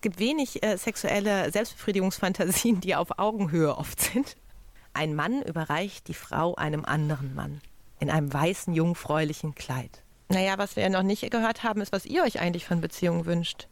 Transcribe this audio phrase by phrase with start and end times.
[0.00, 4.36] gibt wenig äh, sexuelle Selbstbefriedigungsfantasien, die auf Augenhöhe oft sind.
[4.94, 7.60] Ein Mann überreicht die Frau einem anderen Mann
[8.00, 10.02] in einem weißen, jungfräulichen Kleid.
[10.28, 13.26] Naja, was wir ja noch nicht gehört haben, ist, was ihr euch eigentlich von Beziehungen
[13.26, 13.68] wünscht.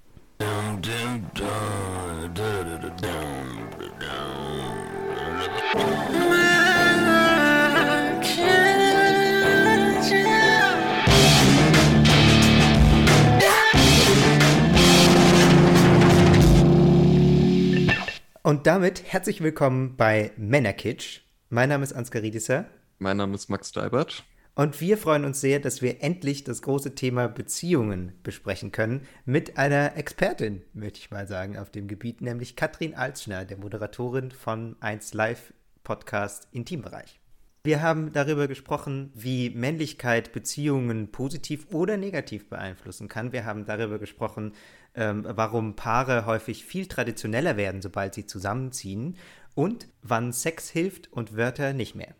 [18.46, 21.22] Und damit herzlich willkommen bei Männerkitsch.
[21.48, 22.66] Mein Name ist Ansgar Riedisser.
[23.00, 24.22] Mein Name ist Max Deibert.
[24.54, 29.58] Und wir freuen uns sehr, dass wir endlich das große Thema Beziehungen besprechen können mit
[29.58, 34.76] einer Expertin, möchte ich mal sagen, auf dem Gebiet, nämlich Katrin Alzschner, der Moderatorin von
[34.78, 35.52] 1 Live
[35.82, 37.18] Podcast Intimbereich.
[37.66, 43.32] Wir haben darüber gesprochen, wie Männlichkeit Beziehungen positiv oder negativ beeinflussen kann.
[43.32, 44.52] Wir haben darüber gesprochen,
[44.96, 49.16] ähm, warum Paare häufig viel traditioneller werden, sobald sie zusammenziehen
[49.54, 52.14] und wann Sex hilft und Wörter nicht mehr.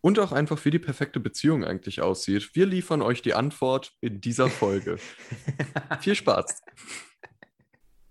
[0.00, 2.54] Und auch einfach, wie die perfekte Beziehung eigentlich aussieht.
[2.54, 4.98] Wir liefern euch die Antwort in dieser Folge.
[6.00, 6.62] Viel Spaß!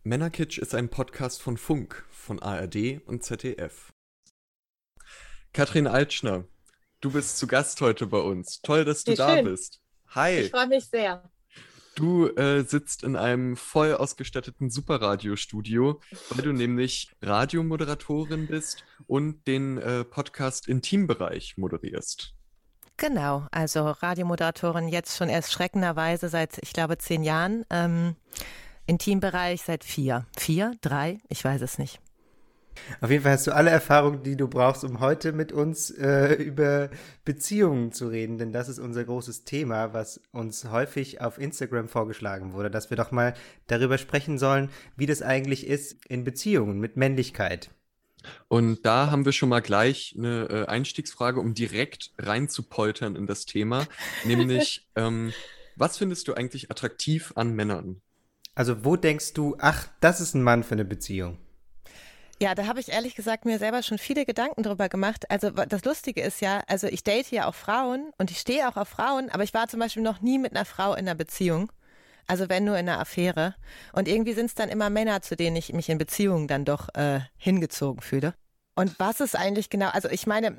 [0.03, 3.91] Männerkitsch ist ein Podcast von Funk, von ARD und ZDF.
[5.51, 6.45] Katrin Altschner,
[7.01, 8.61] Du bist zu Gast heute bei uns.
[8.61, 9.45] Toll, dass du Wie da schön.
[9.45, 9.81] bist.
[10.09, 10.39] Hi.
[10.39, 11.23] Ich freue mich sehr.
[11.99, 19.77] Du äh, sitzt in einem voll ausgestatteten Superradiostudio, weil du nämlich Radiomoderatorin bist und den
[19.79, 22.35] äh, Podcast Intimbereich moderierst.
[22.95, 27.65] Genau, also Radiomoderatorin jetzt schon erst schreckenderweise seit, ich glaube, zehn Jahren.
[27.69, 28.15] Ähm,
[28.85, 30.25] Intimbereich seit vier.
[30.37, 30.71] Vier?
[30.79, 31.17] Drei?
[31.27, 31.99] Ich weiß es nicht.
[33.01, 36.33] Auf jeden Fall hast du alle Erfahrungen, die du brauchst, um heute mit uns äh,
[36.33, 36.89] über
[37.25, 42.53] Beziehungen zu reden, denn das ist unser großes Thema, was uns häufig auf Instagram vorgeschlagen
[42.53, 43.33] wurde, dass wir doch mal
[43.67, 47.69] darüber sprechen sollen, wie das eigentlich ist in Beziehungen mit Männlichkeit.
[48.47, 53.45] Und da haben wir schon mal gleich eine äh, Einstiegsfrage, um direkt reinzupoltern in das
[53.45, 53.87] Thema,
[54.25, 55.33] nämlich ähm,
[55.75, 58.01] was findest du eigentlich attraktiv an Männern?
[58.53, 61.37] Also wo denkst du, ach, das ist ein Mann für eine Beziehung?
[62.41, 65.29] Ja, da habe ich ehrlich gesagt mir selber schon viele Gedanken drüber gemacht.
[65.29, 68.77] Also das Lustige ist ja, also ich date ja auch Frauen und ich stehe auch
[68.77, 71.69] auf Frauen, aber ich war zum Beispiel noch nie mit einer Frau in einer Beziehung.
[72.27, 73.55] Also wenn nur in einer Affäre.
[73.91, 76.87] Und irgendwie sind es dann immer Männer, zu denen ich mich in Beziehungen dann doch
[76.93, 78.35] äh, hingezogen fühle.
[78.75, 80.55] Und was ist eigentlich genau, also ich meine,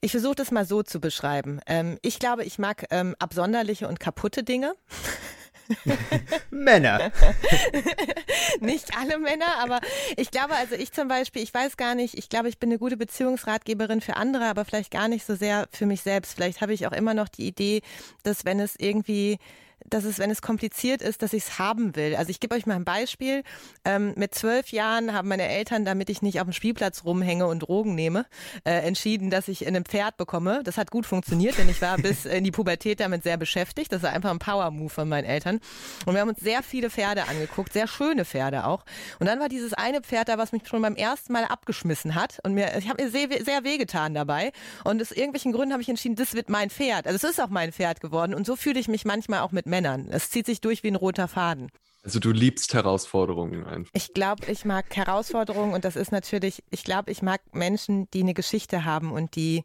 [0.00, 1.58] ich versuche das mal so zu beschreiben.
[1.66, 4.74] Ähm, ich glaube, ich mag ähm, absonderliche und kaputte Dinge.
[6.50, 7.12] Männer.
[8.60, 9.80] nicht alle Männer, aber
[10.16, 12.78] ich glaube, also ich zum Beispiel, ich weiß gar nicht, ich glaube, ich bin eine
[12.78, 16.34] gute Beziehungsratgeberin für andere, aber vielleicht gar nicht so sehr für mich selbst.
[16.34, 17.82] Vielleicht habe ich auch immer noch die Idee,
[18.22, 19.38] dass wenn es irgendwie
[19.90, 22.16] dass es, wenn es kompliziert ist, dass ich es haben will.
[22.16, 23.42] Also ich gebe euch mal ein Beispiel.
[23.84, 27.60] Ähm, mit zwölf Jahren haben meine Eltern, damit ich nicht auf dem Spielplatz rumhänge und
[27.60, 28.26] Drogen nehme,
[28.64, 30.62] äh, entschieden, dass ich in einem Pferd bekomme.
[30.64, 33.92] Das hat gut funktioniert, denn ich war bis in die Pubertät damit sehr beschäftigt.
[33.92, 35.60] Das war einfach ein Power-Move von meinen Eltern.
[36.04, 38.84] Und wir haben uns sehr viele Pferde angeguckt, sehr schöne Pferde auch.
[39.18, 42.38] Und dann war dieses eine Pferd da, was mich schon beim ersten Mal abgeschmissen hat.
[42.42, 44.52] Und mir, ich habe mir sehr, sehr wehgetan dabei.
[44.84, 47.06] Und aus irgendwelchen Gründen habe ich entschieden, das wird mein Pferd.
[47.06, 48.34] Also es ist auch mein Pferd geworden.
[48.34, 50.08] Und so fühle ich mich manchmal auch mit Männern.
[50.10, 51.70] Es zieht sich durch wie ein roter Faden.
[52.02, 53.90] Also du liebst Herausforderungen einfach.
[53.94, 58.20] Ich glaube, ich mag Herausforderungen und das ist natürlich, ich glaube, ich mag Menschen, die
[58.20, 59.64] eine Geschichte haben und die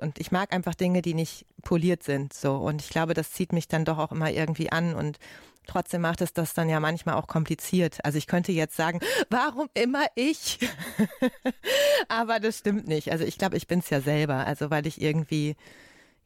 [0.00, 3.52] und ich mag einfach Dinge, die nicht poliert sind, so und ich glaube, das zieht
[3.52, 5.18] mich dann doch auch immer irgendwie an und
[5.66, 8.04] trotzdem macht es das dann ja manchmal auch kompliziert.
[8.04, 9.00] Also ich könnte jetzt sagen,
[9.30, 10.58] warum immer ich?
[12.08, 13.12] Aber das stimmt nicht.
[13.12, 15.54] Also ich glaube, ich bin es ja selber, also weil ich irgendwie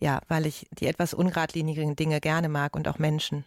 [0.02, 3.44] ja, weil ich die etwas ungeradlinigen Dinge gerne mag und auch Menschen.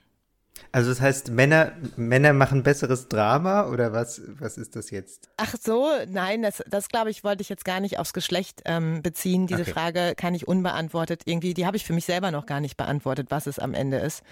[0.72, 5.28] Also das heißt, Männer, Männer machen besseres Drama oder was, was ist das jetzt?
[5.36, 9.02] Ach so, nein, das, das glaube ich, wollte ich jetzt gar nicht aufs Geschlecht ähm,
[9.02, 9.48] beziehen.
[9.48, 9.72] Diese okay.
[9.72, 13.28] Frage kann ich unbeantwortet irgendwie, die habe ich für mich selber noch gar nicht beantwortet,
[13.32, 14.24] was es am Ende ist.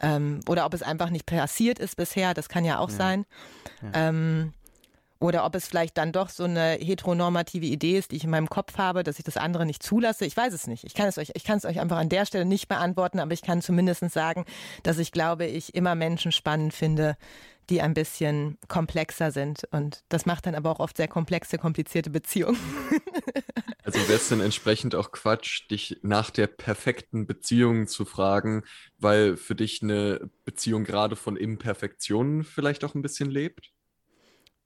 [0.00, 2.96] Ähm, oder ob es einfach nicht passiert ist bisher, das kann ja auch ja.
[2.96, 3.24] sein.
[3.80, 4.08] Ja.
[4.08, 4.52] Ähm,
[5.20, 8.48] oder ob es vielleicht dann doch so eine heteronormative Idee ist, die ich in meinem
[8.48, 10.26] Kopf habe, dass ich das andere nicht zulasse.
[10.26, 10.84] Ich weiß es nicht.
[10.84, 13.32] Ich kann es euch, ich kann es euch einfach an der Stelle nicht beantworten, aber
[13.32, 14.44] ich kann zumindest sagen,
[14.82, 17.16] dass ich glaube, ich immer Menschen spannend finde,
[17.70, 19.64] die ein bisschen komplexer sind.
[19.70, 22.58] Und das macht dann aber auch oft sehr komplexe, komplizierte Beziehungen.
[23.86, 28.62] Also wäre es dann entsprechend auch Quatsch, dich nach der perfekten Beziehung zu fragen,
[28.98, 33.73] weil für dich eine Beziehung gerade von Imperfektionen vielleicht auch ein bisschen lebt?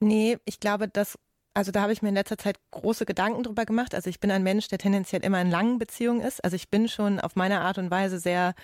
[0.00, 1.18] Nee, ich glaube, dass,
[1.54, 3.94] also da habe ich mir in letzter Zeit große Gedanken drüber gemacht.
[3.94, 6.42] Also ich bin ein Mensch, der tendenziell immer in langen Beziehungen ist.
[6.44, 8.54] Also ich bin schon auf meine Art und Weise sehr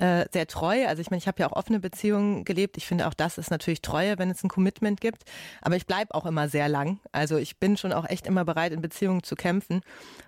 [0.00, 0.86] äh, sehr treu.
[0.86, 2.76] Also ich meine, ich habe ja auch offene Beziehungen gelebt.
[2.78, 5.24] Ich finde auch das ist natürlich Treue, wenn es ein Commitment gibt.
[5.60, 7.00] Aber ich bleibe auch immer sehr lang.
[7.12, 9.82] Also ich bin schon auch echt immer bereit, in Beziehungen zu kämpfen.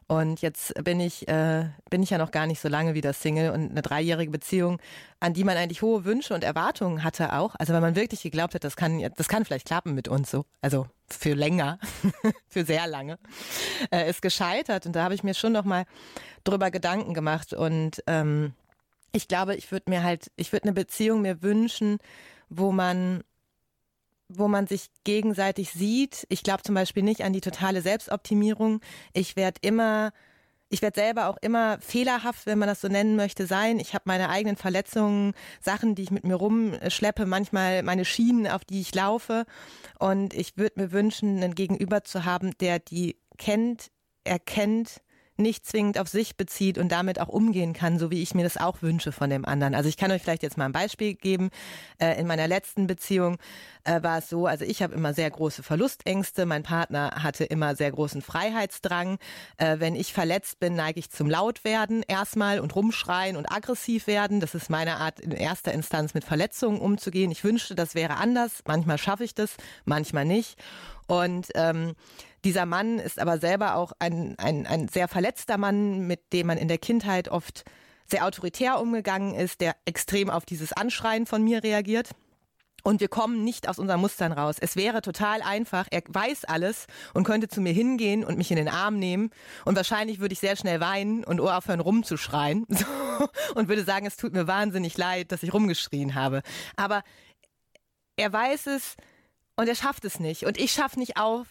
[0.08, 3.50] Und jetzt bin ich, äh, bin ich ja noch gar nicht so lange wieder Single
[3.50, 4.78] und eine dreijährige Beziehung,
[5.20, 7.54] an die man eigentlich hohe Wünsche und Erwartungen hatte auch.
[7.58, 10.44] Also weil man wirklich geglaubt hat, das kann, das kann vielleicht klappen mit uns so.
[10.60, 11.78] Also für länger,
[12.46, 13.18] für sehr lange,
[13.90, 14.84] äh, ist gescheitert.
[14.84, 15.84] Und da habe ich mir schon noch mal
[16.44, 17.54] drüber Gedanken gemacht.
[17.54, 18.52] Und ähm,
[19.12, 21.98] ich glaube, ich würde mir halt, ich würde eine Beziehung mir wünschen,
[22.48, 23.22] wo man
[24.34, 26.26] wo man sich gegenseitig sieht.
[26.30, 28.80] Ich glaube zum Beispiel nicht an die totale Selbstoptimierung.
[29.12, 30.12] Ich werde immer,
[30.68, 33.78] ich werde selber auch immer fehlerhaft, wenn man das so nennen möchte, sein.
[33.78, 38.64] Ich habe meine eigenen Verletzungen, Sachen, die ich mit mir rumschleppe, manchmal meine Schienen, auf
[38.64, 39.44] die ich laufe.
[39.98, 43.90] Und ich würde mir wünschen, einen Gegenüber zu haben, der die kennt,
[44.24, 45.02] erkennt,
[45.42, 48.56] nicht zwingend auf sich bezieht und damit auch umgehen kann, so wie ich mir das
[48.56, 49.74] auch wünsche von dem anderen.
[49.74, 51.50] Also ich kann euch vielleicht jetzt mal ein Beispiel geben.
[51.98, 53.38] Äh, in meiner letzten Beziehung
[53.84, 57.74] äh, war es so, also ich habe immer sehr große Verlustängste, mein Partner hatte immer
[57.74, 59.18] sehr großen Freiheitsdrang.
[59.56, 64.40] Äh, wenn ich verletzt bin, neige ich zum Lautwerden erstmal und rumschreien und aggressiv werden.
[64.40, 67.30] Das ist meine Art, in erster Instanz mit Verletzungen umzugehen.
[67.30, 68.62] Ich wünschte, das wäre anders.
[68.66, 70.58] Manchmal schaffe ich das, manchmal nicht.
[71.12, 71.92] Und ähm,
[72.42, 76.56] dieser Mann ist aber selber auch ein, ein, ein sehr verletzter Mann, mit dem man
[76.56, 77.64] in der Kindheit oft
[78.10, 82.12] sehr autoritär umgegangen ist, der extrem auf dieses Anschreien von mir reagiert.
[82.82, 84.56] Und wir kommen nicht aus unseren Mustern raus.
[84.58, 85.86] Es wäre total einfach.
[85.90, 89.28] Er weiß alles und könnte zu mir hingehen und mich in den Arm nehmen.
[89.66, 92.66] Und wahrscheinlich würde ich sehr schnell weinen und aufhören rumzuschreien.
[93.18, 96.40] So, und würde sagen, es tut mir wahnsinnig leid, dass ich rumgeschrien habe.
[96.74, 97.04] Aber
[98.16, 98.96] er weiß es
[99.56, 100.44] und er schafft es nicht.
[100.44, 101.48] Und ich schaffe nicht auf,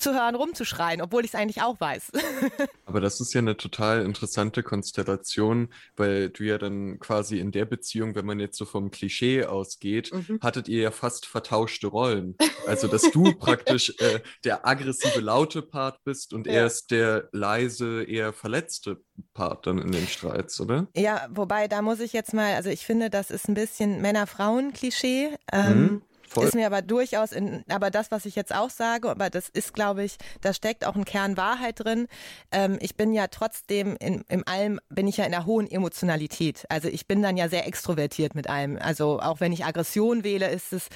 [0.00, 2.10] zu hören, rumzuschreien, obwohl ich es eigentlich auch weiß.
[2.86, 7.66] Aber das ist ja eine total interessante Konstellation, weil du ja dann quasi in der
[7.66, 10.40] Beziehung, wenn man jetzt so vom Klischee ausgeht, mhm.
[10.42, 12.36] hattet ihr ja fast vertauschte Rollen.
[12.66, 16.54] Also, dass du praktisch äh, der aggressive, laute Part bist und ja.
[16.54, 19.00] er ist der leise, eher verletzte
[19.34, 20.88] Part dann in den Streits, oder?
[20.96, 25.36] Ja, wobei, da muss ich jetzt mal, also ich finde, das ist ein bisschen Männer-Frauen-Klischee.
[25.52, 26.02] Ähm, mhm.
[26.28, 26.44] Voll.
[26.44, 29.74] Ist mir aber durchaus in, aber das, was ich jetzt auch sage, aber das ist,
[29.74, 32.08] glaube ich, da steckt auch ein Kern Wahrheit drin.
[32.50, 36.64] Ähm, ich bin ja trotzdem in, in allem, bin ich ja in einer hohen Emotionalität.
[36.68, 38.76] Also ich bin dann ja sehr extrovertiert mit allem.
[38.76, 40.88] Also auch wenn ich Aggression wähle, ist es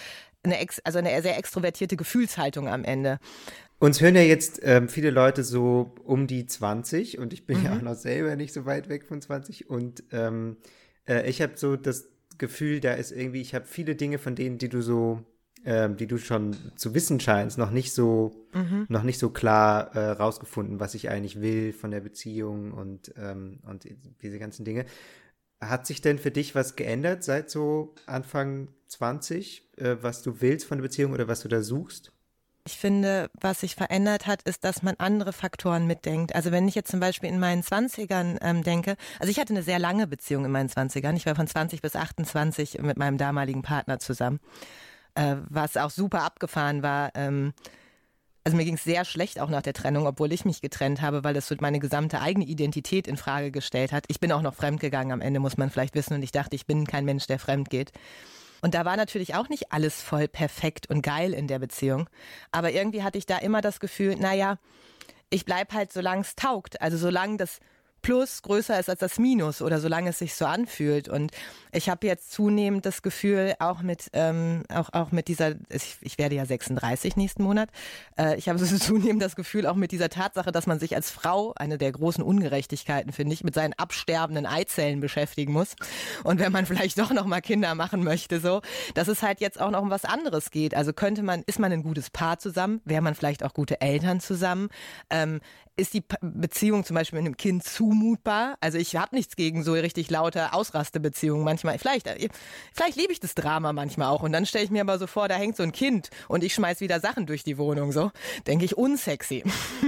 [0.43, 3.19] eine, ex, also eine sehr extrovertierte Gefühlshaltung am Ende.
[3.79, 7.65] Uns hören ja jetzt ähm, viele Leute so um die 20 und ich bin mhm.
[7.65, 10.59] ja auch noch selber nicht so weit weg von 20 und ähm,
[11.09, 12.10] äh, ich habe so das
[12.41, 15.23] Gefühl, da ist irgendwie, ich habe viele Dinge von denen, die du so,
[15.65, 18.87] ähm, die du schon zu wissen scheinst, noch nicht so, mhm.
[18.89, 23.61] noch nicht so klar äh, rausgefunden, was ich eigentlich will von der Beziehung und, ähm,
[23.63, 23.87] und
[24.23, 24.87] diese ganzen Dinge.
[25.61, 30.67] Hat sich denn für dich was geändert seit so Anfang 20, äh, was du willst
[30.67, 32.13] von der Beziehung oder was du da suchst?
[32.71, 36.37] Ich finde, was sich verändert hat, ist, dass man andere Faktoren mitdenkt.
[36.37, 39.65] Also wenn ich jetzt zum Beispiel in meinen Zwanzigern ähm, denke, also ich hatte eine
[39.65, 41.17] sehr lange Beziehung in meinen Zwanzigern.
[41.17, 44.39] Ich war von 20 bis 28 mit meinem damaligen Partner zusammen,
[45.17, 47.11] äh, was auch super abgefahren war.
[47.17, 47.55] Ähm,
[48.45, 51.25] also mir ging es sehr schlecht auch nach der Trennung, obwohl ich mich getrennt habe,
[51.25, 54.05] weil das so meine gesamte eigene Identität in Frage gestellt hat.
[54.07, 56.67] Ich bin auch noch fremdgegangen am Ende, muss man vielleicht wissen, und ich dachte, ich
[56.67, 57.91] bin kein Mensch, der fremd geht.
[58.63, 62.09] Und da war natürlich auch nicht alles voll perfekt und geil in der Beziehung.
[62.51, 64.59] Aber irgendwie hatte ich da immer das Gefühl, naja,
[65.31, 66.81] ich bleib halt, solange es taugt.
[66.81, 67.61] Also solange das
[68.03, 71.09] Plus größer ist als das Minus oder solange es sich so anfühlt.
[71.09, 71.33] Und
[71.73, 76.19] ich habe jetzt zunehmend das Gefühl, auch mit, ähm, auch, auch mit dieser, ich, ich
[76.19, 77.71] werde ja 36 nächsten Monat,
[78.19, 81.11] äh, ich habe so zunehmend das Gefühl, auch mit dieser Tatsache, dass man sich als
[81.11, 85.77] Frau, eine der großen Ungerechtigkeiten, finde ich, mit seinen absterbenden Eizellen beschäftigen muss.
[86.25, 88.63] Und wenn man vielleicht doch noch mal Kinder machen möchte, so,
[88.95, 90.75] dass es halt jetzt auch noch um was anderes geht.
[90.75, 92.81] Also könnte man, ist man ein gutes Paar zusammen?
[92.85, 94.69] Wäre man vielleicht auch gute Eltern zusammen?
[95.11, 95.41] Ähm,
[95.81, 98.57] ist die Beziehung zum Beispiel mit einem Kind zumutbar?
[98.61, 101.79] Also ich habe nichts gegen so richtig laute Ausrastebeziehungen manchmal.
[101.79, 102.29] Vielleicht, äh,
[102.73, 104.23] vielleicht liebe ich das Drama manchmal auch.
[104.23, 106.55] Und dann stelle ich mir aber so vor, da hängt so ein Kind und ich
[106.55, 107.93] schmeiß wieder Sachen durch die Wohnung.
[107.93, 108.13] So
[108.47, 109.43] denke ich unsexy.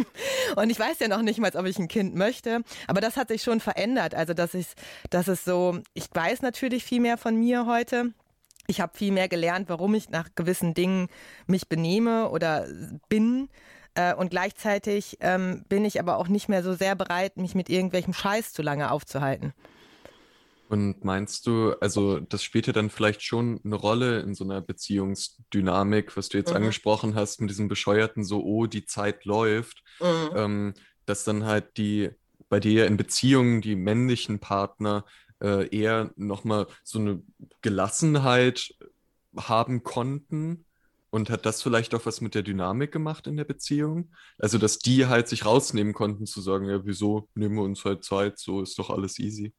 [0.56, 2.62] und ich weiß ja noch nicht mal, ob ich ein Kind möchte.
[2.86, 4.14] Aber das hat sich schon verändert.
[4.14, 4.68] Also dass ich,
[5.10, 8.12] dass es so, ich weiß natürlich viel mehr von mir heute.
[8.66, 11.08] Ich habe viel mehr gelernt, warum ich nach gewissen Dingen
[11.46, 12.66] mich benehme oder
[13.08, 13.48] bin.
[13.94, 17.68] Äh, und gleichzeitig ähm, bin ich aber auch nicht mehr so sehr bereit, mich mit
[17.68, 19.52] irgendwelchem Scheiß zu lange aufzuhalten.
[20.68, 24.62] Und meinst du, also das spielt ja dann vielleicht schon eine Rolle in so einer
[24.62, 26.56] Beziehungsdynamik, was du jetzt mhm.
[26.56, 30.30] angesprochen hast, mit diesem bescheuerten so, oh, die Zeit läuft, mhm.
[30.34, 32.08] ähm, dass dann halt die
[32.48, 35.04] bei dir in Beziehungen die männlichen Partner
[35.42, 37.22] äh, eher nochmal so eine
[37.60, 38.74] Gelassenheit
[39.36, 40.64] haben konnten?
[41.12, 44.12] Und hat das vielleicht auch was mit der Dynamik gemacht in der Beziehung?
[44.38, 48.02] Also, dass die halt sich rausnehmen konnten, zu sagen, ja, wieso nehmen wir uns halt
[48.02, 49.52] Zeit, so ist doch alles easy.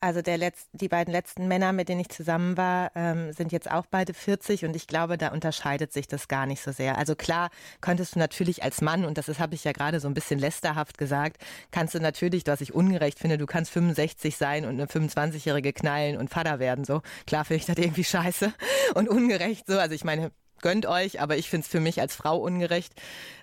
[0.00, 3.68] Also der Letz die beiden letzten Männer, mit denen ich zusammen war, ähm, sind jetzt
[3.70, 6.98] auch beide 40 und ich glaube, da unterscheidet sich das gar nicht so sehr.
[6.98, 10.14] Also klar, könntest du natürlich als Mann, und das habe ich ja gerade so ein
[10.14, 11.42] bisschen lästerhaft gesagt,
[11.72, 16.16] kannst du natürlich, was ich ungerecht finde, du kannst 65 sein und eine 25-Jährige knallen
[16.16, 16.84] und Vater werden.
[16.84, 18.52] So klar finde ich das irgendwie scheiße
[18.94, 19.66] und ungerecht.
[19.66, 20.30] So, also ich meine,
[20.60, 22.92] gönnt euch, aber ich finde es für mich als Frau ungerecht.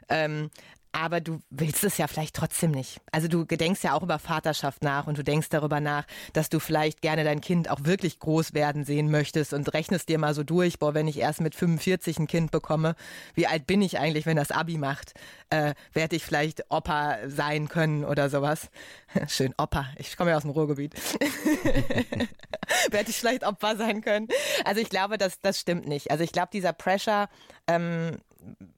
[0.09, 0.51] Ähm,
[0.95, 3.01] aber du willst es ja vielleicht trotzdem nicht.
[3.11, 6.59] Also du gedenkst ja auch über Vaterschaft nach und du denkst darüber nach, dass du
[6.59, 10.43] vielleicht gerne dein Kind auch wirklich groß werden sehen möchtest und rechnest dir mal so
[10.43, 12.95] durch, boah, wenn ich erst mit 45 ein Kind bekomme,
[13.33, 15.13] wie alt bin ich eigentlich, wenn das Abi macht?
[15.49, 18.69] Äh, Werde ich vielleicht Opa sein können oder sowas?
[19.27, 19.87] Schön, Opa.
[19.97, 20.93] Ich komme ja aus dem Ruhrgebiet.
[22.89, 24.29] Werde ich vielleicht Opa sein können?
[24.63, 26.09] Also ich glaube, das, das stimmt nicht.
[26.09, 27.27] Also ich glaube, dieser Pressure
[27.67, 28.17] ähm,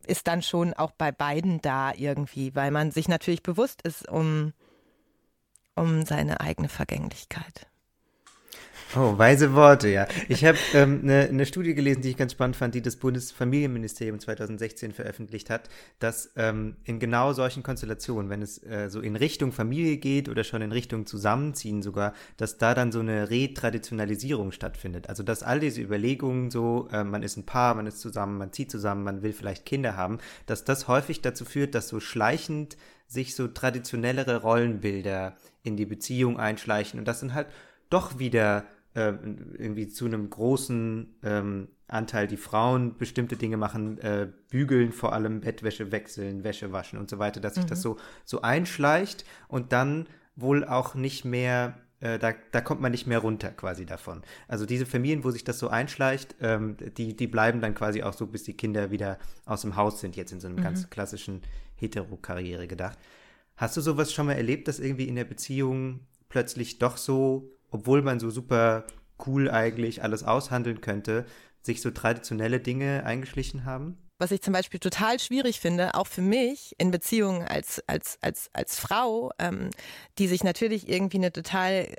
[0.06, 4.54] ist dann schon auch bei beiden da irgendwie, weil man sich natürlich bewusst ist um,
[5.76, 7.67] um seine eigene Vergänglichkeit.
[8.96, 10.08] Oh, weise Worte, ja.
[10.30, 14.18] Ich habe ähm, eine ne Studie gelesen, die ich ganz spannend fand, die das Bundesfamilienministerium
[14.18, 19.52] 2016 veröffentlicht hat, dass ähm, in genau solchen Konstellationen, wenn es äh, so in Richtung
[19.52, 25.10] Familie geht oder schon in Richtung Zusammenziehen sogar, dass da dann so eine Retraditionalisierung stattfindet.
[25.10, 28.54] Also dass all diese Überlegungen so, äh, man ist ein Paar, man ist zusammen, man
[28.54, 32.78] zieht zusammen, man will vielleicht Kinder haben, dass das häufig dazu führt, dass so schleichend
[33.06, 37.48] sich so traditionellere Rollenbilder in die Beziehung einschleichen und das sind halt
[37.90, 38.66] doch wieder
[38.98, 39.14] äh,
[39.58, 45.42] irgendwie zu einem großen ähm, Anteil die Frauen bestimmte Dinge machen, äh, bügeln vor allem,
[45.42, 47.70] Bettwäsche wechseln, Wäsche waschen und so weiter, dass sich mhm.
[47.70, 52.92] das so, so einschleicht und dann wohl auch nicht mehr äh, da, da kommt man
[52.92, 54.22] nicht mehr runter quasi davon.
[54.48, 58.14] Also diese Familien, wo sich das so einschleicht, ähm, die, die bleiben dann quasi auch
[58.14, 60.64] so, bis die Kinder wieder aus dem Haus sind, jetzt in so einem mhm.
[60.64, 61.42] ganz klassischen
[61.76, 62.98] Hetero-Karriere gedacht.
[63.56, 68.02] Hast du sowas schon mal erlebt, dass irgendwie in der Beziehung plötzlich doch so obwohl
[68.02, 68.86] man so super
[69.26, 71.26] cool eigentlich alles aushandeln könnte,
[71.62, 73.98] sich so traditionelle Dinge eingeschlichen haben?
[74.20, 78.50] Was ich zum Beispiel total schwierig finde, auch für mich in Beziehungen als, als, als,
[78.54, 79.70] als Frau, ähm,
[80.18, 81.94] die sich natürlich irgendwie eine total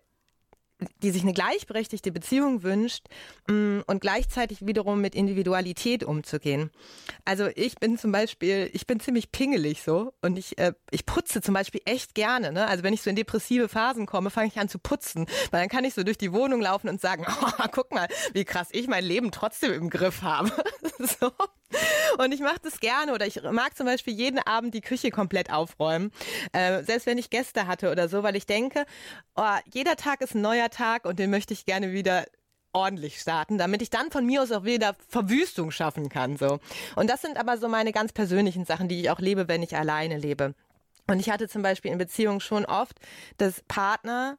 [1.02, 3.06] die sich eine gleichberechtigte Beziehung wünscht
[3.49, 6.70] mm, und gleichzeitig wiederum mit Individualität umzugehen.
[7.25, 11.42] Also ich bin zum Beispiel, ich bin ziemlich pingelig so und ich, äh, ich putze
[11.42, 12.52] zum Beispiel echt gerne.
[12.52, 12.66] Ne?
[12.66, 15.68] Also wenn ich so in depressive Phasen komme, fange ich an zu putzen, weil dann
[15.68, 18.87] kann ich so durch die Wohnung laufen und sagen, oh, guck mal, wie krass ich
[18.87, 20.52] mein Leben trotzdem im Griff habe.
[20.99, 21.32] so.
[22.18, 25.52] Und ich mache das gerne oder ich mag zum Beispiel jeden Abend die Küche komplett
[25.52, 26.12] aufräumen,
[26.52, 28.87] äh, selbst wenn ich Gäste hatte oder so, weil ich denke,
[29.37, 32.26] oh, jeder Tag ist ein neuer Tag und den möchte ich gerne wieder
[32.72, 36.37] ordentlich starten, damit ich dann von mir aus auch wieder Verwüstung schaffen kann.
[36.37, 36.60] So.
[36.96, 39.76] Und das sind aber so meine ganz persönlichen Sachen, die ich auch lebe, wenn ich
[39.76, 40.54] alleine lebe.
[41.06, 42.96] Und ich hatte zum Beispiel in Beziehungen schon oft,
[43.38, 44.38] dass Partner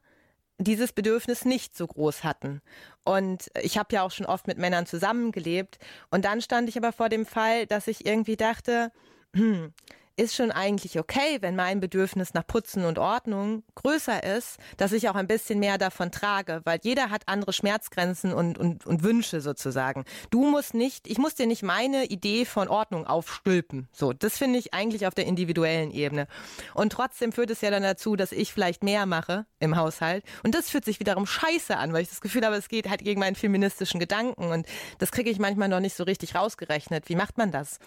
[0.58, 2.60] dieses Bedürfnis nicht so groß hatten.
[3.04, 5.78] Und ich habe ja auch schon oft mit Männern zusammengelebt.
[6.10, 8.92] Und dann stand ich aber vor dem Fall, dass ich irgendwie dachte,
[9.34, 9.72] hm,
[10.16, 15.08] ist schon eigentlich okay, wenn mein Bedürfnis nach Putzen und Ordnung größer ist, dass ich
[15.08, 19.40] auch ein bisschen mehr davon trage, weil jeder hat andere Schmerzgrenzen und, und, und Wünsche
[19.40, 20.04] sozusagen.
[20.30, 23.88] Du musst nicht, ich muss dir nicht meine Idee von Ordnung aufstülpen.
[23.92, 26.26] So, das finde ich eigentlich auf der individuellen Ebene.
[26.74, 30.24] Und trotzdem führt es ja dann dazu, dass ich vielleicht mehr mache im Haushalt.
[30.42, 33.02] Und das fühlt sich wiederum scheiße an, weil ich das Gefühl habe, es geht halt
[33.02, 34.44] gegen meinen feministischen Gedanken.
[34.44, 34.66] Und
[34.98, 37.08] das kriege ich manchmal noch nicht so richtig rausgerechnet.
[37.08, 37.78] Wie macht man das?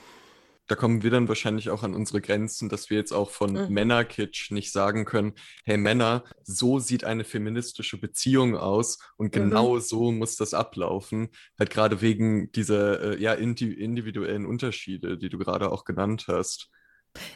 [0.68, 3.74] Da kommen wir dann wahrscheinlich auch an unsere Grenzen, dass wir jetzt auch von mhm.
[3.74, 5.34] Männerkitsch nicht sagen können,
[5.66, 9.40] hey Männer, so sieht eine feministische Beziehung aus und mhm.
[9.40, 9.82] genau mhm.
[9.82, 11.30] so muss das ablaufen.
[11.60, 16.70] Halt gerade wegen dieser äh, ja, individuellen Unterschiede, die du gerade auch genannt hast.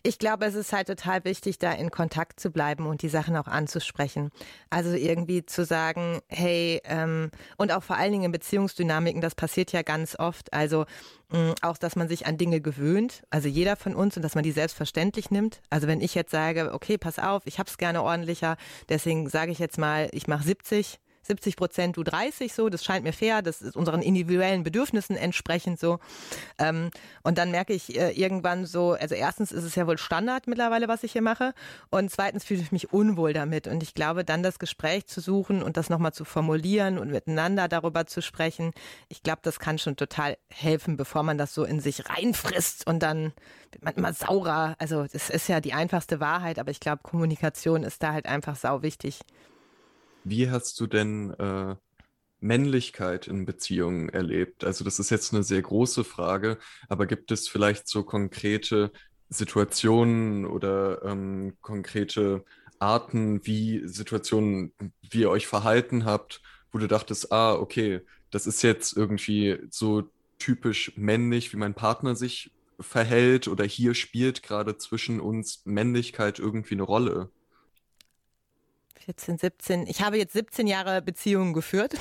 [0.04, 3.36] Ich glaube, es ist halt total wichtig, da in Kontakt zu bleiben und die Sachen
[3.36, 4.32] auch anzusprechen.
[4.70, 9.72] Also irgendwie zu sagen, hey, ähm, und auch vor allen Dingen in Beziehungsdynamiken, das passiert
[9.72, 10.54] ja ganz oft.
[10.54, 10.86] Also
[11.30, 14.36] mh, mm, auch, dass man sich an Dinge gewöhnt, also jeder von uns, und dass
[14.36, 15.62] man die selbstverständlich nimmt.
[15.70, 18.58] Also wenn ich jetzt sage, okay, pass auf, ich hab's gerne ordentlicher,
[18.90, 22.70] deswegen sage ich jetzt mal, ich mache 70 70 Prozent, du 30 so.
[22.70, 26.00] Das scheint mir fair, das ist unseren individuellen Bedürfnissen entsprechend so.
[26.58, 26.90] Ähm,
[27.24, 30.88] und dann merke ich äh, irgendwann so, also erstens ist es ja wohl Standard mittlerweile,
[30.88, 31.54] was ich hier mache.
[31.90, 33.68] Und zweitens fühle ich mich unwohl damit.
[33.68, 37.68] Und ich glaube, dann das Gespräch zu suchen und das nochmal zu formulieren und miteinander
[37.68, 38.72] darüber zu sprechen,
[39.10, 43.00] ich glaube, das kann schon total helfen, bevor man das so in sich reinfrisst und
[43.04, 43.34] dann
[43.72, 44.76] wird man immer saurer.
[44.80, 48.56] Also das ist ja die einfachste Wahrheit, aber ich glaube, Kommunikation ist da halt einfach
[48.56, 49.22] sau wichtig.
[50.30, 51.76] Wie hast du denn äh,
[52.42, 54.66] Männlichkeit in Beziehungen erlebt?
[54.66, 56.58] Also das ist jetzt eine sehr große Frage,
[56.90, 58.92] aber gibt es vielleicht so konkrete
[59.30, 62.44] Situationen oder ähm, konkrete
[62.78, 64.74] Arten, wie Situationen,
[65.10, 66.42] wie ihr euch verhalten habt,
[66.74, 72.16] wo du dachtest, ah, okay, das ist jetzt irgendwie so typisch männlich, wie mein Partner
[72.16, 77.32] sich verhält oder hier spielt gerade zwischen uns Männlichkeit irgendwie eine Rolle?
[79.08, 79.88] 14, 17.
[79.88, 81.94] Ich habe jetzt 17 Jahre Beziehungen geführt.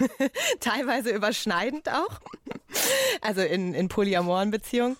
[0.60, 2.18] Teilweise überschneidend auch.
[3.20, 4.96] Also in, in polyamoren Beziehungen.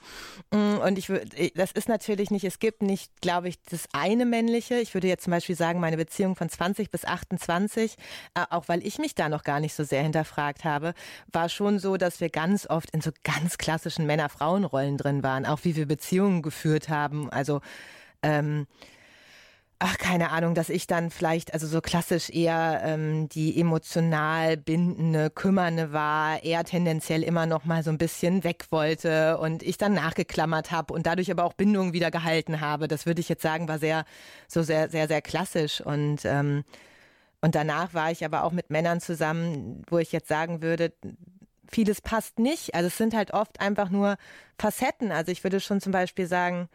[0.53, 4.25] Mm, und ich würde, das ist natürlich nicht, es gibt nicht, glaube ich, das eine
[4.25, 4.77] männliche.
[4.77, 7.97] Ich würde jetzt zum Beispiel sagen, meine Beziehung von 20 bis 28,
[8.35, 10.95] äh, auch weil ich mich da noch gar nicht so sehr hinterfragt habe,
[11.33, 15.65] war schon so, dass wir ganz oft in so ganz klassischen Männer-Frauen-Rollen drin waren, auch
[15.65, 17.29] wie wir Beziehungen geführt haben.
[17.31, 17.63] Also,
[18.23, 18.69] ähm,
[19.81, 25.31] ach, keine Ahnung, dass ich dann vielleicht, also so klassisch eher ähm, die emotional bindende,
[25.31, 29.95] kümmernde war, eher tendenziell immer noch mal so ein bisschen weg wollte und ich dann
[29.95, 32.89] nachgeklammert habe und dadurch aber auch Bindungen wieder gehalten habe.
[32.89, 34.05] Das würde ich jetzt sagen, war sehr,
[34.49, 36.65] so sehr, sehr, sehr klassisch und ähm,
[37.41, 40.93] und danach war ich aber auch mit Männern zusammen, wo ich jetzt sagen würde,
[41.71, 42.75] vieles passt nicht.
[42.75, 44.17] Also es sind halt oft einfach nur
[44.59, 45.13] Facetten.
[45.13, 46.69] Also ich würde schon zum Beispiel sagen,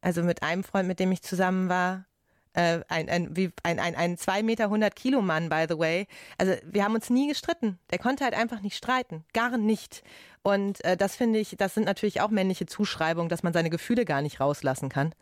[0.00, 2.06] also mit einem Freund, mit dem ich zusammen war,
[2.54, 6.06] äh, ein, ein, wie, ein, ein, ein 2 Meter 100 Kilo Mann, by the way.
[6.38, 7.78] Also wir haben uns nie gestritten.
[7.90, 9.24] Der konnte halt einfach nicht streiten.
[9.32, 10.02] Gar nicht.
[10.42, 14.04] Und äh, das finde ich, das sind natürlich auch männliche Zuschreibungen, dass man seine Gefühle
[14.04, 15.14] gar nicht rauslassen kann.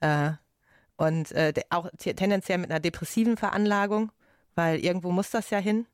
[0.00, 0.32] Äh,
[0.96, 4.12] und äh, auch tendenziell mit einer depressiven Veranlagung,
[4.54, 5.86] weil irgendwo muss das ja hin.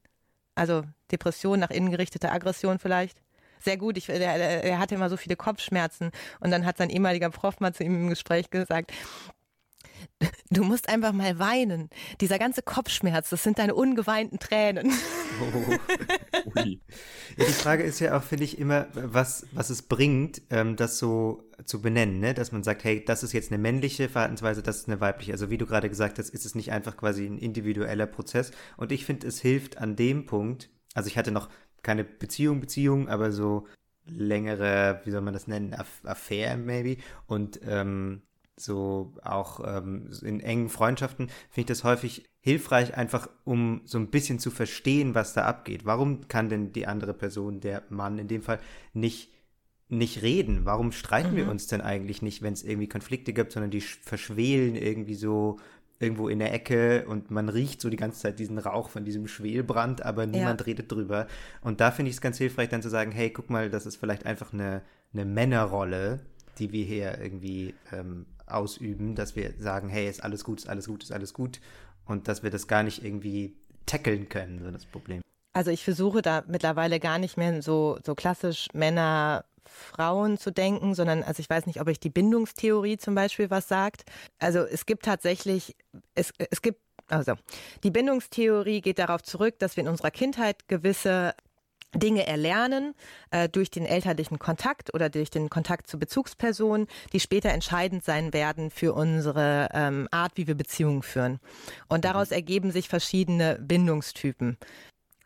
[0.55, 3.19] Also Depression nach innen gerichtete Aggression vielleicht
[3.63, 3.97] sehr gut.
[3.97, 6.11] Ich, er, er hatte immer so viele Kopfschmerzen.
[6.41, 8.93] Und dann hat sein ehemaliger Prof mal zu ihm im Gespräch gesagt,
[10.51, 11.89] Du musst einfach mal weinen.
[12.21, 14.93] Dieser ganze Kopfschmerz, das sind deine ungeweinten Tränen.
[15.41, 15.73] Oh.
[16.57, 16.65] ja,
[17.39, 21.45] die Frage ist ja auch, finde ich, immer, was, was es bringt, ähm, das so
[21.65, 22.35] zu benennen, ne?
[22.35, 25.33] dass man sagt, hey, das ist jetzt eine männliche Verhaltensweise, das ist eine weibliche.
[25.33, 28.51] Also wie du gerade gesagt hast, ist es nicht einfach quasi ein individueller Prozess.
[28.77, 31.49] Und ich finde, es hilft an dem Punkt, also ich hatte noch
[31.83, 33.67] keine Beziehung, Beziehung, aber so
[34.05, 37.01] längere, wie soll man das nennen, Affair maybe.
[37.27, 38.23] Und ähm,
[38.57, 44.11] so auch ähm, in engen Freundschaften finde ich das häufig hilfreich, einfach um so ein
[44.11, 45.85] bisschen zu verstehen, was da abgeht.
[45.85, 48.59] Warum kann denn die andere Person, der Mann in dem Fall,
[48.93, 49.31] nicht
[49.89, 50.65] nicht reden?
[50.65, 51.37] Warum streiten mhm.
[51.37, 55.59] wir uns denn eigentlich nicht, wenn es irgendwie Konflikte gibt, sondern die verschwelen irgendwie so
[56.03, 59.29] irgendwo in der Ecke und man riecht so die ganze Zeit diesen Rauch von diesem
[59.29, 60.65] Schwelbrand, aber niemand ja.
[60.65, 61.29] redet drüber.
[61.61, 63.97] Und da finde ich es ganz hilfreich, dann zu sagen, hey, guck mal, das ist
[63.97, 66.21] vielleicht einfach eine, eine Männerrolle,
[66.59, 70.87] die wir hier irgendwie ähm, ausüben, dass wir sagen, hey, ist alles gut, ist alles
[70.87, 71.61] gut, ist alles gut
[72.07, 75.23] und dass wir das gar nicht irgendwie tackeln können, so das Problem.
[75.53, 80.95] Also ich versuche da mittlerweile gar nicht mehr so, so klassisch Männer, Frauen zu denken,
[80.95, 84.05] sondern also ich weiß nicht, ob euch die Bindungstheorie zum Beispiel was sagt.
[84.39, 85.77] Also es gibt tatsächlich,
[86.15, 87.35] es, es gibt also,
[87.83, 91.35] die Bindungstheorie geht darauf zurück, dass wir in unserer Kindheit gewisse
[91.95, 92.95] Dinge erlernen
[93.31, 98.33] äh, durch den elterlichen Kontakt oder durch den Kontakt zu Bezugspersonen, die später entscheidend sein
[98.33, 101.39] werden für unsere ähm, Art, wie wir Beziehungen führen.
[101.89, 102.37] Und daraus mhm.
[102.37, 104.57] ergeben sich verschiedene Bindungstypen.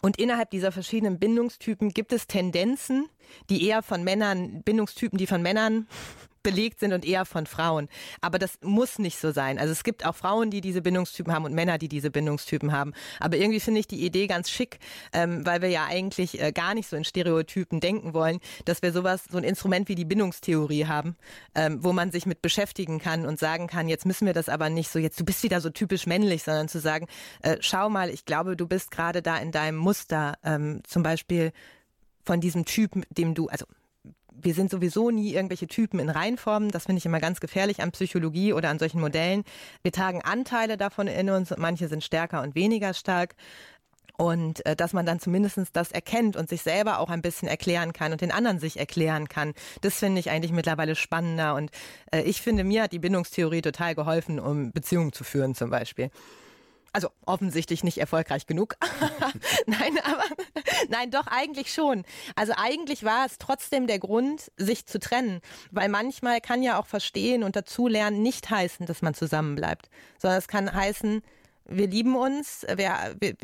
[0.03, 3.09] Und innerhalb dieser verschiedenen Bindungstypen gibt es Tendenzen,
[3.51, 5.89] die eher von Männern, Bindungstypen, die von Männern
[6.47, 7.89] belegt sind und eher von Frauen.
[8.21, 9.59] Aber das muss nicht so sein.
[9.59, 12.93] Also es gibt auch Frauen, die diese Bindungstypen haben und Männer, die diese Bindungstypen haben.
[13.19, 14.79] Aber irgendwie finde ich die Idee ganz schick,
[15.13, 18.93] ähm, weil wir ja eigentlich äh, gar nicht so in Stereotypen denken wollen, dass wir
[18.93, 21.17] sowas, so ein Instrument wie die Bindungstheorie haben,
[21.57, 24.71] ähm, wo man sich mit beschäftigen kann und sagen kann, jetzt müssen wir das aber
[24.71, 27.09] nicht so, jetzt du bist wieder so typisch männlich, sondern zu sagen,
[27.43, 31.51] äh, schau mal, ich glaube, du bist gerade da in deinem Muster, ähm, zum Beispiel
[32.25, 33.67] von diesem Typen, dem du, also
[34.41, 36.71] wir sind sowieso nie irgendwelche Typen in Reinformen.
[36.71, 39.45] Das finde ich immer ganz gefährlich an Psychologie oder an solchen Modellen.
[39.83, 41.55] Wir tragen Anteile davon in uns.
[41.57, 43.35] Manche sind stärker und weniger stark.
[44.17, 47.93] Und äh, dass man dann zumindest das erkennt und sich selber auch ein bisschen erklären
[47.93, 51.55] kann und den anderen sich erklären kann, das finde ich eigentlich mittlerweile spannender.
[51.55, 51.71] Und
[52.13, 56.11] äh, ich finde, mir hat die Bindungstheorie total geholfen, um Beziehungen zu führen zum Beispiel.
[56.97, 58.77] Also offensichtlich nicht erfolgreich genug.
[59.67, 60.25] nein, aber
[60.89, 62.07] nein, doch eigentlich schon.
[62.37, 66.87] Also eigentlich war es trotzdem der Grund, sich zu trennen, weil manchmal kann ja auch
[66.87, 71.21] verstehen und dazulernen nicht heißen, dass man zusammenbleibt, sondern es kann heißen,
[71.67, 73.35] wir lieben uns, wir, wir,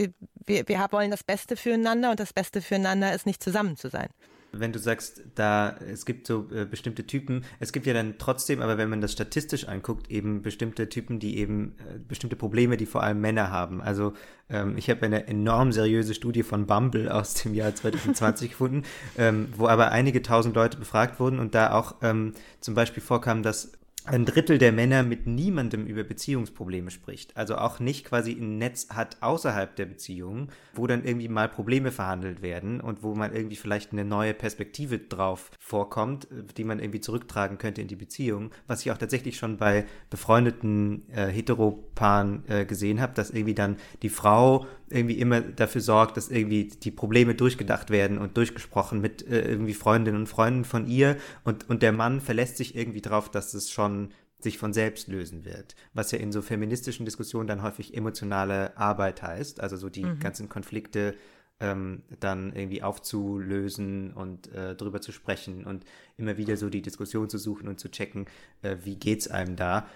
[0.46, 4.08] wir, wir wollen das Beste füreinander und das Beste füreinander ist nicht zusammen zu sein.
[4.52, 8.60] Wenn du sagst, da es gibt so äh, bestimmte Typen, es gibt ja dann trotzdem,
[8.60, 12.86] aber wenn man das statistisch anguckt, eben bestimmte Typen, die eben äh, bestimmte Probleme, die
[12.86, 13.80] vor allem Männer haben.
[13.80, 14.12] Also
[14.50, 18.82] ähm, ich habe eine enorm seriöse Studie von Bumble aus dem Jahr 2020 gefunden,
[19.16, 23.42] ähm, wo aber einige tausend Leute befragt wurden und da auch ähm, zum Beispiel vorkam,
[23.42, 23.72] dass
[24.04, 27.36] ein Drittel der Männer mit niemandem über Beziehungsprobleme spricht.
[27.36, 31.92] Also auch nicht quasi ein Netz hat außerhalb der Beziehung, wo dann irgendwie mal Probleme
[31.92, 37.00] verhandelt werden und wo man irgendwie vielleicht eine neue Perspektive drauf vorkommt, die man irgendwie
[37.00, 38.50] zurücktragen könnte in die Beziehung.
[38.66, 43.76] Was ich auch tatsächlich schon bei befreundeten äh, Heteropaaren äh, gesehen habe, dass irgendwie dann
[44.02, 49.26] die Frau irgendwie immer dafür sorgt, dass irgendwie die Probleme durchgedacht werden und durchgesprochen mit
[49.26, 53.30] äh, irgendwie Freundinnen und Freunden von ihr und, und der Mann verlässt sich irgendwie drauf,
[53.30, 57.62] dass es schon sich von selbst lösen wird, was ja in so feministischen Diskussionen dann
[57.62, 60.18] häufig emotionale Arbeit heißt, also so die mhm.
[60.18, 61.14] ganzen Konflikte
[61.60, 65.84] ähm, dann irgendwie aufzulösen und äh, drüber zu sprechen und
[66.16, 68.26] immer wieder so die Diskussion zu suchen und zu checken,
[68.62, 69.86] äh, wie geht's einem da.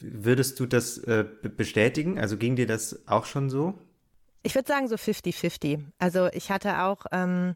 [0.00, 1.24] Würdest du das äh,
[1.56, 2.18] bestätigen?
[2.18, 3.78] Also ging dir das auch schon so?
[4.42, 5.84] Ich würde sagen so 50-50.
[5.98, 7.54] Also ich hatte auch, ähm,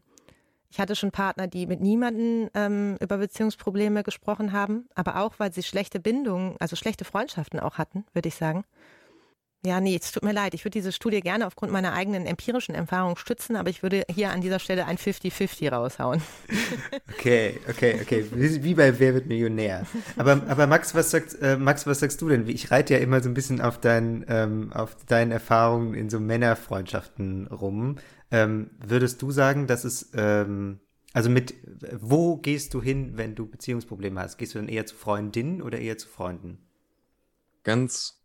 [0.69, 5.51] ich hatte schon Partner, die mit niemandem ähm, über Beziehungsprobleme gesprochen haben, aber auch, weil
[5.51, 8.63] sie schlechte Bindungen, also schlechte Freundschaften auch hatten, würde ich sagen.
[9.67, 10.53] Ja, nee, es tut mir leid.
[10.53, 14.31] Ich würde diese Studie gerne aufgrund meiner eigenen empirischen Erfahrung stützen, aber ich würde hier
[14.31, 16.21] an dieser Stelle ein 50-50 raushauen.
[17.19, 18.25] Okay, okay, okay.
[18.31, 19.85] Wie bei Wer wird Millionär?
[20.15, 22.47] Aber, aber Max, was sagst, äh, Max, was sagst du denn?
[22.47, 26.19] Ich reite ja immer so ein bisschen auf, dein, ähm, auf deinen Erfahrungen in so
[26.19, 27.97] Männerfreundschaften rum.
[28.31, 30.79] Ähm, würdest du sagen, dass es, ähm,
[31.11, 31.55] also mit,
[31.99, 34.37] wo gehst du hin, wenn du Beziehungsprobleme hast?
[34.37, 36.59] Gehst du dann eher zu Freundinnen oder eher zu Freunden?
[37.63, 38.16] Ganz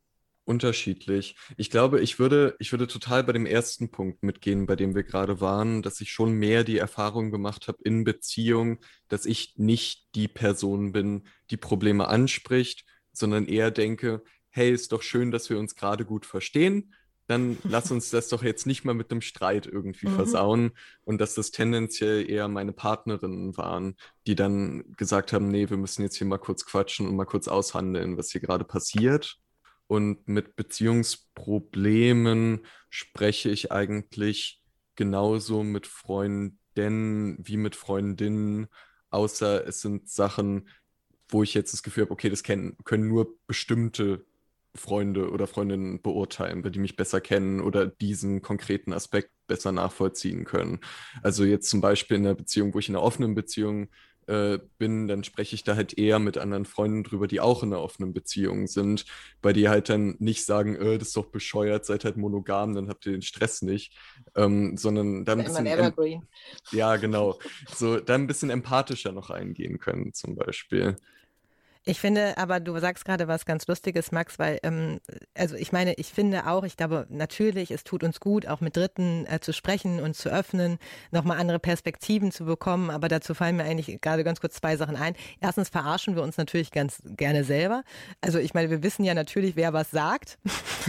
[0.44, 1.36] unterschiedlich.
[1.56, 5.04] Ich glaube, ich würde, ich würde total bei dem ersten Punkt mitgehen, bei dem wir
[5.04, 10.14] gerade waren, dass ich schon mehr die Erfahrung gemacht habe in Beziehung, dass ich nicht
[10.14, 15.58] die Person bin, die Probleme anspricht, sondern eher denke, hey, ist doch schön, dass wir
[15.58, 16.94] uns gerade gut verstehen.
[17.28, 20.16] Dann lass uns das doch jetzt nicht mal mit einem Streit irgendwie mhm.
[20.16, 20.70] versauen.
[21.04, 26.02] Und dass das tendenziell eher meine Partnerinnen waren, die dann gesagt haben, nee, wir müssen
[26.02, 29.38] jetzt hier mal kurz quatschen und mal kurz aushandeln, was hier gerade passiert.
[29.92, 34.62] Und mit Beziehungsproblemen spreche ich eigentlich
[34.96, 38.68] genauso mit Freunden wie mit Freundinnen,
[39.10, 40.70] außer es sind Sachen,
[41.28, 44.24] wo ich jetzt das Gefühl habe, okay, das können, können nur bestimmte
[44.74, 50.46] Freunde oder Freundinnen beurteilen, weil die mich besser kennen oder diesen konkreten Aspekt besser nachvollziehen
[50.46, 50.80] können.
[51.22, 53.90] Also jetzt zum Beispiel in einer Beziehung, wo ich in einer offenen Beziehung
[54.26, 57.72] äh, bin, dann spreche ich da halt eher mit anderen Freunden drüber, die auch in
[57.72, 59.04] einer offenen Beziehung sind,
[59.40, 62.88] bei die halt dann nicht sagen, äh, das ist doch bescheuert, seid halt monogam, dann
[62.88, 63.96] habt ihr den Stress nicht,
[64.34, 65.66] ähm, sondern dann ein bisschen...
[65.66, 66.28] Evergreen.
[66.70, 67.38] Ja, genau.
[67.74, 70.96] So, dann ein bisschen empathischer noch eingehen können zum Beispiel.
[71.84, 75.00] Ich finde, aber du sagst gerade was ganz Lustiges, Max, weil, ähm,
[75.34, 78.76] also ich meine, ich finde auch, ich glaube natürlich, es tut uns gut, auch mit
[78.76, 80.78] Dritten äh, zu sprechen und zu öffnen,
[81.10, 84.94] nochmal andere Perspektiven zu bekommen, aber dazu fallen mir eigentlich gerade ganz kurz zwei Sachen
[84.94, 85.16] ein.
[85.40, 87.82] Erstens verarschen wir uns natürlich ganz gerne selber.
[88.20, 90.38] Also ich meine, wir wissen ja natürlich, wer was sagt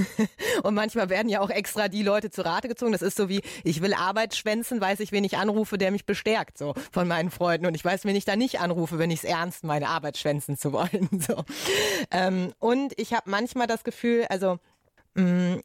[0.63, 2.91] und manchmal werden ja auch extra die Leute zu Rate gezogen.
[2.91, 6.05] Das ist so wie, ich will Arbeit schwänzen, weiß ich, wen ich anrufe, der mich
[6.05, 9.23] bestärkt, so von meinen Freunden und ich weiß, wen ich da nicht anrufe, wenn ich
[9.23, 11.09] es ernst meine, Arbeit schwänzen zu wollen wollen.
[11.23, 11.43] So.
[12.11, 14.59] Ähm, und ich habe manchmal das Gefühl, also
[15.15, 15.61] mh, mm,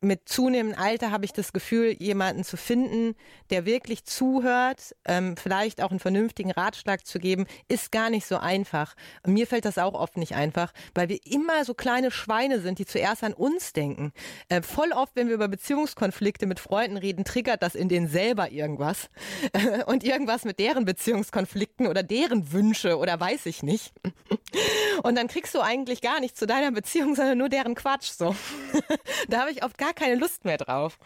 [0.00, 3.14] mit zunehmendem Alter habe ich das Gefühl, jemanden zu finden,
[3.50, 8.38] der wirklich zuhört, ähm, vielleicht auch einen vernünftigen Ratschlag zu geben, ist gar nicht so
[8.38, 8.94] einfach.
[9.26, 12.86] Mir fällt das auch oft nicht einfach, weil wir immer so kleine Schweine sind, die
[12.86, 14.12] zuerst an uns denken.
[14.48, 18.50] Äh, voll oft, wenn wir über Beziehungskonflikte mit Freunden reden, triggert das in denen selber
[18.50, 19.10] irgendwas.
[19.86, 23.92] und irgendwas mit deren Beziehungskonflikten oder deren Wünsche oder weiß ich nicht.
[25.02, 28.34] Und dann kriegst du eigentlich gar nichts zu deiner Beziehung, sondern nur deren Quatsch so.
[29.28, 30.98] da habe ich oft gar gar keine Lust mehr drauf.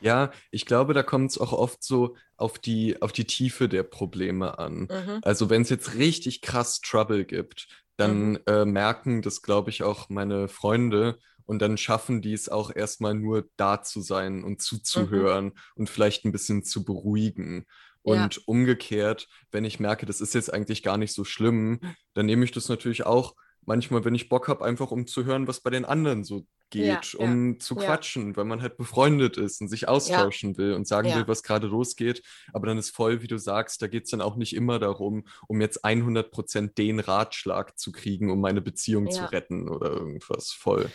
[0.00, 3.84] Ja, ich glaube, da kommt es auch oft so auf die, auf die Tiefe der
[3.84, 4.88] Probleme an.
[4.90, 5.20] Mhm.
[5.22, 8.38] Also wenn es jetzt richtig krass Trouble gibt, dann mhm.
[8.46, 13.14] äh, merken das, glaube ich, auch meine Freunde und dann schaffen die es auch erstmal
[13.14, 15.52] nur da zu sein und zuzuhören mhm.
[15.76, 17.66] und vielleicht ein bisschen zu beruhigen.
[18.04, 18.42] Und ja.
[18.46, 21.78] umgekehrt, wenn ich merke, das ist jetzt eigentlich gar nicht so schlimm,
[22.14, 25.46] dann nehme ich das natürlich auch manchmal, wenn ich Bock habe, einfach um zu hören,
[25.46, 28.36] was bei den anderen so geht, ja, um ja, zu quatschen, ja.
[28.36, 32.22] weil man halt befreundet ist und sich austauschen will und sagen will, was gerade losgeht.
[32.52, 35.24] Aber dann ist voll, wie du sagst, da geht es dann auch nicht immer darum,
[35.46, 40.50] um jetzt 100% den Ratschlag zu kriegen, um meine Beziehung zu retten oder irgendwas.
[40.50, 40.90] Voll.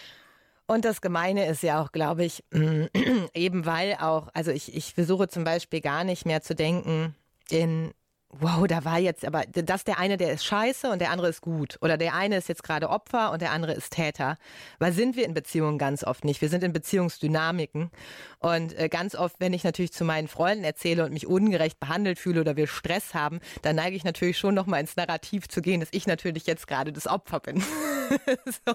[0.66, 2.44] Und das Gemeine ist ja auch, glaube ich,
[3.34, 7.16] eben weil auch, also ich, ich versuche zum Beispiel gar nicht mehr zu denken
[7.50, 7.94] in
[8.40, 11.42] wow, da war jetzt, aber das der eine, der ist scheiße und der andere ist
[11.42, 11.78] gut.
[11.82, 14.38] Oder der eine ist jetzt gerade Opfer und der andere ist Täter.
[14.80, 16.42] Weil sind wir in Beziehungen ganz oft nicht.
[16.42, 17.92] Wir sind in Beziehungsdynamiken.
[18.40, 22.20] Und äh, ganz oft, wenn ich natürlich zu meinen Freunden erzähle und mich ungerecht behandelt
[22.20, 25.80] fühle oder wir Stress haben, dann neige ich natürlich schon nochmal ins Narrativ zu gehen,
[25.80, 27.64] dass ich natürlich jetzt gerade das Opfer bin.
[28.46, 28.74] so,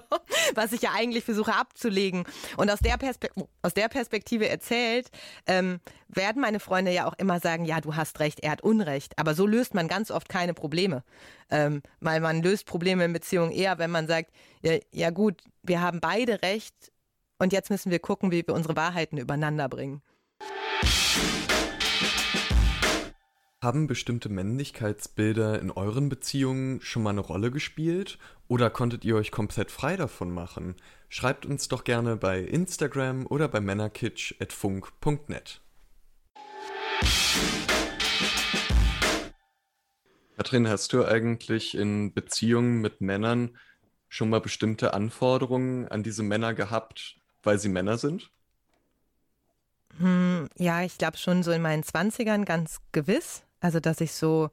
[0.55, 2.23] was ich ja eigentlich versuche abzulegen.
[2.57, 5.09] Und aus der, Perspek aus der Perspektive erzählt,
[5.47, 9.17] ähm, werden meine Freunde ja auch immer sagen, ja, du hast recht, er hat Unrecht.
[9.17, 11.03] Aber so löst man ganz oft keine Probleme.
[11.49, 15.81] Ähm, weil man löst Probleme in Beziehungen eher, wenn man sagt, ja, ja gut, wir
[15.81, 16.91] haben beide recht
[17.39, 20.01] und jetzt müssen wir gucken, wie wir unsere Wahrheiten übereinander bringen.
[23.63, 29.31] Haben bestimmte Männlichkeitsbilder in euren Beziehungen schon mal eine Rolle gespielt oder konntet ihr euch
[29.31, 30.75] komplett frei davon machen?
[31.07, 35.61] Schreibt uns doch gerne bei Instagram oder bei männerkitsch.funk.net.
[40.35, 43.57] Katrin, hast du eigentlich in Beziehungen mit Männern
[44.09, 48.29] schon mal bestimmte Anforderungen an diese Männer gehabt, weil sie Männer sind?
[49.99, 53.43] Hm, ja, ich glaube schon so in meinen Zwanzigern ganz gewiss.
[53.63, 54.49] Also, dass ich so,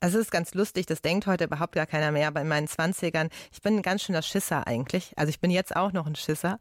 [0.00, 2.66] also es ist ganz lustig, das denkt heute überhaupt gar keiner mehr, aber in meinen
[2.66, 5.12] Zwanzigern, ich bin ein ganz schöner Schisser eigentlich.
[5.16, 6.58] Also ich bin jetzt auch noch ein Schisser.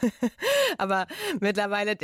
[0.78, 1.08] aber
[1.40, 1.96] mittlerweile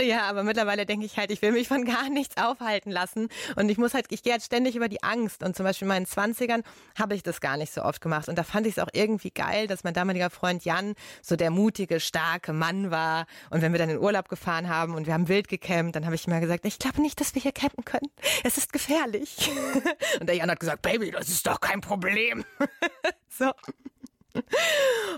[0.00, 3.28] ja, aber mittlerweile denke ich halt, ich will mich von gar nichts aufhalten lassen.
[3.56, 5.42] Und ich muss halt, ich gehe halt ständig über die Angst.
[5.42, 6.62] Und zum Beispiel in meinen Zwanzigern
[6.98, 8.28] habe ich das gar nicht so oft gemacht.
[8.28, 11.50] Und da fand ich es auch irgendwie geil, dass mein damaliger Freund Jan so der
[11.50, 13.26] mutige, starke Mann war.
[13.50, 16.16] Und wenn wir dann in Urlaub gefahren haben und wir haben wild gecampt, dann habe
[16.16, 18.10] ich immer gesagt, ich glaube nicht, dass wir hier campen können.
[18.42, 19.50] Es ist gefährlich.
[20.20, 22.44] Und der Jan hat gesagt, Baby, das ist doch kein Problem.
[23.28, 23.50] so.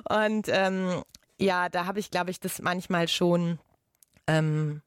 [0.08, 1.02] Und ähm,
[1.38, 3.58] ja, da habe ich, glaube ich, das manchmal schon
[4.26, 4.82] ähm,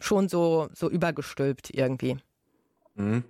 [0.00, 2.18] schon so, so übergestülpt irgendwie.
[2.94, 3.24] Mhm.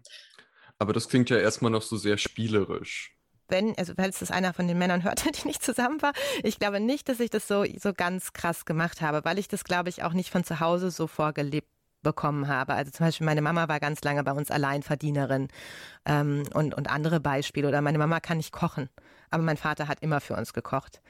[0.79, 3.13] Aber das klingt ja erstmal noch so sehr spielerisch.
[3.49, 6.13] Wenn, also falls das einer von den Männern hörte, die nicht zusammen war,
[6.43, 9.65] ich glaube nicht, dass ich das so, so ganz krass gemacht habe, weil ich das,
[9.65, 11.69] glaube ich, auch nicht von zu Hause so vorgelebt
[12.03, 12.75] bekommen habe.
[12.75, 15.49] Also zum Beispiel meine Mama war ganz lange bei uns Alleinverdienerin
[16.05, 17.67] ähm, und, und andere Beispiele.
[17.67, 18.89] Oder meine Mama kann nicht kochen,
[19.31, 21.01] aber mein Vater hat immer für uns gekocht.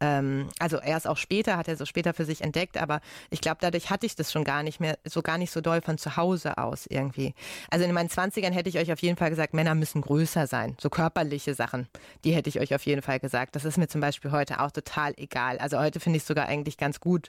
[0.00, 3.58] Ähm, also erst auch später, hat er so später für sich entdeckt, aber ich glaube,
[3.60, 6.16] dadurch hatte ich das schon gar nicht mehr, so gar nicht so doll von zu
[6.16, 7.34] Hause aus irgendwie.
[7.70, 10.76] Also in meinen Zwanzigern hätte ich euch auf jeden Fall gesagt, Männer müssen größer sein.
[10.80, 11.88] So körperliche Sachen,
[12.24, 13.56] die hätte ich euch auf jeden Fall gesagt.
[13.56, 15.58] Das ist mir zum Beispiel heute auch total egal.
[15.58, 17.28] Also heute finde ich es sogar eigentlich ganz gut,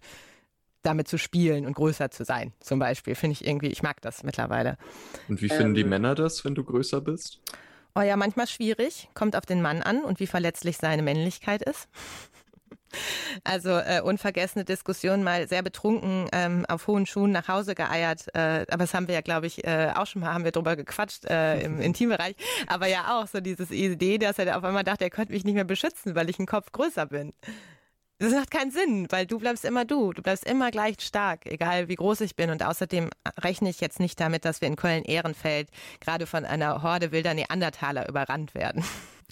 [0.83, 3.15] damit zu spielen und größer zu sein, zum Beispiel.
[3.15, 4.77] Finde ich irgendwie, ich mag das mittlerweile.
[5.27, 7.39] Und wie finden ähm, die Männer das, wenn du größer bist?
[7.95, 11.87] Oh ja, manchmal schwierig, kommt auf den Mann an und wie verletzlich seine Männlichkeit ist.
[13.43, 18.27] Also äh, unvergessene Diskussion, mal sehr betrunken ähm, auf hohen Schuhen nach Hause geeiert.
[18.33, 20.75] Äh, aber das haben wir ja, glaube ich, äh, auch schon mal, haben wir drüber
[20.75, 22.35] gequatscht äh, im Intimbereich.
[22.67, 25.55] Aber ja auch so dieses Idee, dass er auf einmal dachte, er könnte mich nicht
[25.55, 27.33] mehr beschützen, weil ich ein Kopf größer bin.
[28.19, 30.11] Das macht keinen Sinn, weil du bleibst immer du.
[30.11, 32.49] Du bleibst immer gleich stark, egal wie groß ich bin.
[32.49, 35.69] Und außerdem rechne ich jetzt nicht damit, dass wir in Köln-Ehrenfeld
[35.99, 38.83] gerade von einer Horde wilder Neandertaler überrannt werden.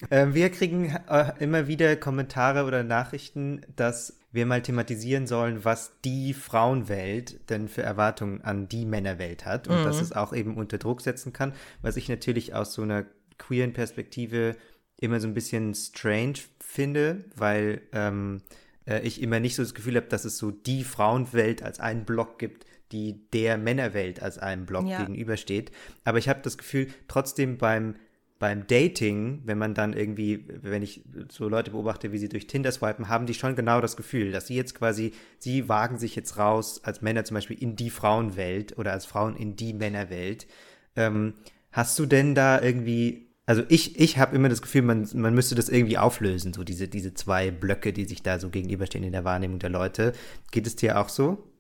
[0.10, 5.94] Äh, wir kriegen äh, immer wieder Kommentare oder Nachrichten, dass wir mal thematisieren sollen, was
[6.04, 9.84] die Frauenwelt denn für Erwartungen an die Männerwelt hat und mhm.
[9.86, 13.06] dass es auch eben unter Druck setzen kann, was ich natürlich aus so einer
[13.38, 14.58] queeren Perspektive
[14.98, 18.42] immer so ein bisschen strange finde, weil ähm,
[18.86, 22.04] äh, ich immer nicht so das Gefühl habe, dass es so die Frauenwelt als einen
[22.06, 25.00] Block gibt, die der Männerwelt als einem Block ja.
[25.00, 25.72] gegenübersteht.
[26.04, 27.96] Aber ich habe das Gefühl, trotzdem beim
[28.38, 32.71] beim Dating, wenn man dann irgendwie, wenn ich so Leute beobachte, wie sie durch Tinder
[32.71, 36.38] swipen, haben die schon genau das Gefühl, dass sie jetzt quasi, sie wagen sich jetzt
[36.38, 40.48] raus, als Männer zum Beispiel in die Frauenwelt oder als Frauen in die Männerwelt.
[40.98, 41.36] Ähm,
[41.71, 45.56] hast du denn da irgendwie, also ich, ich habe immer das Gefühl, man, man müsste
[45.56, 49.24] das irgendwie auflösen, so diese, diese zwei Blöcke, die sich da so gegenüberstehen in der
[49.24, 50.12] Wahrnehmung der Leute.
[50.52, 51.52] Geht es dir auch so?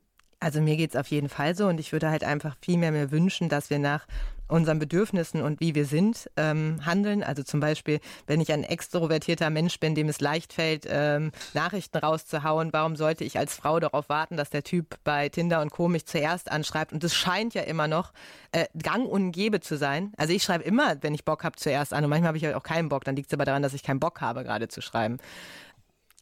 [0.41, 2.91] Also mir geht es auf jeden Fall so und ich würde halt einfach viel mehr
[2.91, 4.05] mir wünschen, dass wir nach
[4.47, 7.23] unseren Bedürfnissen und wie wir sind ähm, handeln.
[7.23, 11.97] Also zum Beispiel, wenn ich ein extrovertierter Mensch bin, dem es leicht fällt, ähm, Nachrichten
[11.97, 15.87] rauszuhauen, warum sollte ich als Frau darauf warten, dass der Typ bei Tinder und Co.
[15.87, 16.93] mich zuerst anschreibt?
[16.93, 18.13] Und das scheint ja immer noch
[18.51, 20.13] äh, gang und gäbe zu sein.
[20.17, 22.03] Also ich schreibe immer, wenn ich Bock habe, zuerst an.
[22.03, 23.03] Und manchmal habe ich halt auch keinen Bock.
[23.03, 25.17] Dann liegt es aber daran, dass ich keinen Bock habe, gerade zu schreiben.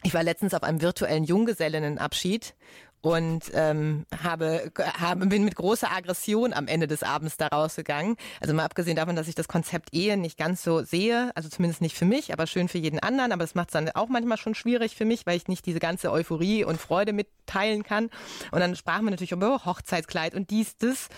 [0.04, 2.56] Ich war letztens auf einem virtuellen Junggesellinnenabschied
[3.04, 8.16] und ähm, habe, habe bin mit großer Aggression am Ende des Abends da rausgegangen.
[8.40, 11.82] Also mal abgesehen davon, dass ich das Konzept Ehe nicht ganz so sehe, also zumindest
[11.82, 13.34] nicht für mich, aber schön für jeden anderen.
[13.34, 15.80] Aber das macht es dann auch manchmal schon schwierig für mich, weil ich nicht diese
[15.80, 18.10] ganze Euphorie und Freude mitteilen kann.
[18.52, 21.10] Und dann sprachen wir natürlich über Hochzeitskleid und dies, das.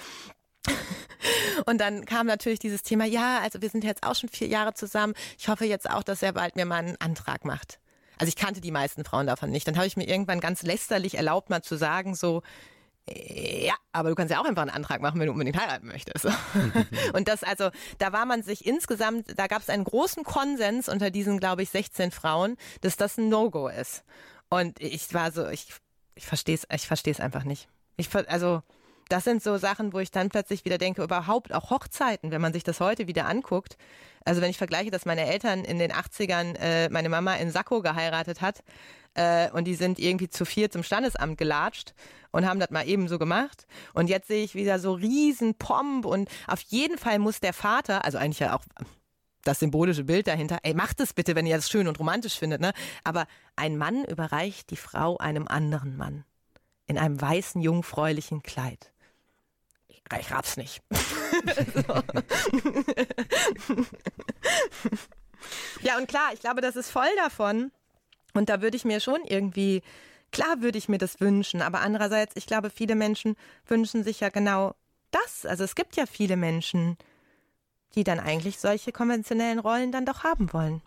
[1.65, 4.73] Und dann kam natürlich dieses Thema, ja, also wir sind jetzt auch schon vier Jahre
[4.73, 5.13] zusammen.
[5.37, 7.79] Ich hoffe jetzt auch, dass er bald mir mal einen Antrag macht.
[8.17, 9.67] Also ich kannte die meisten Frauen davon nicht.
[9.67, 12.41] Dann habe ich mir irgendwann ganz lästerlich erlaubt, mal zu sagen, so,
[13.07, 16.25] ja, aber du kannst ja auch einfach einen Antrag machen, wenn du unbedingt heiraten möchtest.
[17.13, 21.11] und das, also, da war man sich insgesamt, da gab es einen großen Konsens unter
[21.11, 24.03] diesen, glaube ich, 16 Frauen, dass das ein No-Go ist.
[24.49, 25.67] Und ich war so, ich,
[26.15, 27.67] ich verstehe es, ich verstehe es einfach nicht.
[27.95, 28.63] Ich, also,
[29.09, 32.53] das sind so Sachen, wo ich dann plötzlich wieder denke, überhaupt auch Hochzeiten, wenn man
[32.53, 33.77] sich das heute wieder anguckt.
[34.23, 37.81] Also wenn ich vergleiche, dass meine Eltern in den 80ern äh, meine Mama in Sakko
[37.81, 38.63] geheiratet hat
[39.13, 41.93] äh, und die sind irgendwie zu vier zum Standesamt gelatscht
[42.31, 43.67] und haben das mal eben so gemacht.
[43.93, 48.03] Und jetzt sehe ich wieder so riesen Pomp und auf jeden Fall muss der Vater,
[48.03, 48.63] also eigentlich ja auch
[49.43, 52.61] das symbolische Bild dahinter, ey, macht es bitte, wenn ihr das schön und romantisch findet,
[52.61, 52.73] ne?
[53.03, 56.25] Aber ein Mann überreicht die Frau einem anderen Mann
[56.87, 58.91] in einem weißen, jungfräulichen Kleid
[60.19, 60.81] ich raff's nicht.
[65.81, 67.71] ja, und klar, ich glaube, das ist voll davon.
[68.33, 69.81] Und da würde ich mir schon irgendwie,
[70.31, 74.29] klar würde ich mir das wünschen, aber andererseits, ich glaube, viele Menschen wünschen sich ja
[74.29, 74.75] genau
[75.11, 75.45] das.
[75.45, 76.97] Also es gibt ja viele Menschen,
[77.95, 80.81] die dann eigentlich solche konventionellen Rollen dann doch haben wollen.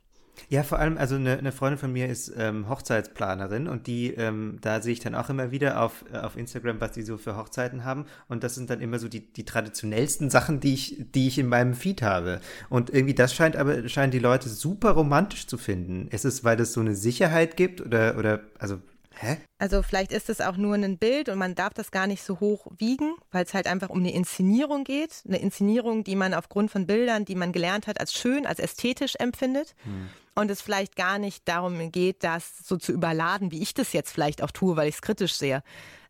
[0.49, 4.59] Ja, vor allem, also eine, eine Freundin von mir ist ähm, Hochzeitsplanerin und die, ähm,
[4.61, 7.37] da sehe ich dann auch immer wieder auf, äh, auf Instagram, was die so für
[7.37, 8.07] Hochzeiten haben.
[8.29, 11.49] Und das sind dann immer so die, die traditionellsten Sachen, die ich, die ich in
[11.49, 12.41] meinem Feed habe.
[12.69, 16.09] Und irgendwie das scheint aber, scheinen die Leute super romantisch zu finden.
[16.09, 18.79] Ist es, weil es so eine Sicherheit gibt oder, oder, also
[19.21, 19.39] Hä?
[19.59, 22.39] Also vielleicht ist es auch nur ein Bild und man darf das gar nicht so
[22.39, 25.23] hoch wiegen, weil es halt einfach um eine Inszenierung geht.
[25.27, 29.17] Eine Inszenierung, die man aufgrund von Bildern, die man gelernt hat, als schön, als ästhetisch
[29.17, 29.75] empfindet.
[29.83, 30.09] Hm.
[30.37, 34.13] Und es vielleicht gar nicht darum geht, das so zu überladen, wie ich das jetzt
[34.13, 35.65] vielleicht auch tue, weil ich es kritisch sehe.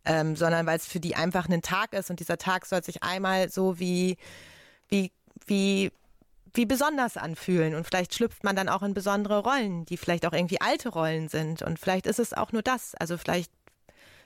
[0.04, 3.02] Ähm, sondern weil es für die einfach ein Tag ist und dieser Tag soll sich
[3.02, 4.18] einmal so wie,
[4.88, 5.12] wie,
[5.46, 5.90] wie
[6.54, 7.74] wie besonders anfühlen.
[7.74, 11.28] Und vielleicht schlüpft man dann auch in besondere Rollen, die vielleicht auch irgendwie alte Rollen
[11.28, 11.62] sind.
[11.62, 12.94] Und vielleicht ist es auch nur das.
[12.96, 13.52] Also vielleicht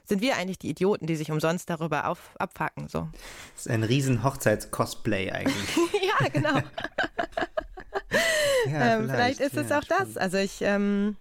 [0.04, 2.88] sind wir eigentlich die Idioten, die sich umsonst darüber auf, abfacken.
[2.88, 3.08] So.
[3.54, 5.76] Das ist ein riesen Hochzeits-Cosplay eigentlich.
[6.20, 6.56] ja, genau.
[8.66, 10.00] ja, ähm, vielleicht, vielleicht, ist ja, es auch stimmt.
[10.00, 10.16] das.
[10.16, 11.16] Also ich ähm,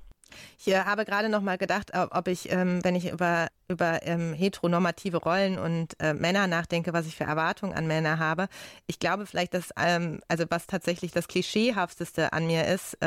[0.58, 5.18] ich habe gerade noch mal gedacht, ob ich, ähm, wenn ich über, über ähm, heteronormative
[5.18, 8.48] Rollen und äh, Männer nachdenke, was ich für Erwartungen an Männer habe.
[8.88, 12.98] Ich glaube vielleicht, dass, ähm, also was tatsächlich das Klischeehafteste an mir ist,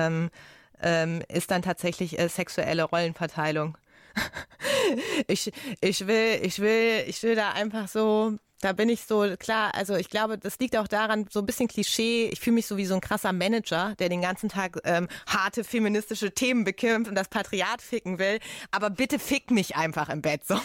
[1.28, 3.78] ist dann tatsächlich äh, sexuelle Rollenverteilung.
[5.26, 9.74] ich, ich will, ich will, ich will da einfach so da bin ich so, klar,
[9.74, 12.78] also ich glaube, das liegt auch daran, so ein bisschen Klischee, ich fühle mich so
[12.78, 17.14] wie so ein krasser Manager, der den ganzen Tag ähm, harte feministische Themen bekämpft und
[17.14, 18.38] das Patriat ficken will,
[18.70, 20.58] aber bitte fick mich einfach im Bett so.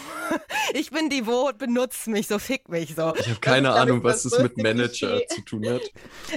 [0.72, 3.12] Ich bin devot, benutzt mich, so fick mich so.
[3.16, 5.26] Ich habe keine Ahnung, was es mit Manager Klischee.
[5.26, 5.82] zu tun hat.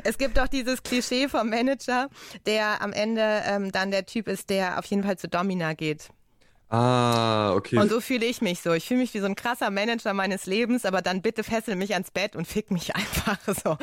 [0.03, 2.09] Es gibt auch dieses Klischee vom Manager,
[2.47, 6.09] der am Ende ähm, dann der Typ ist, der auf jeden Fall zu Domina geht.
[6.73, 7.77] Ah, okay.
[7.77, 8.73] Und so fühle ich mich so.
[8.73, 11.93] Ich fühle mich wie so ein krasser Manager meines Lebens, aber dann bitte fessel mich
[11.93, 13.77] ans Bett und fick mich einfach so.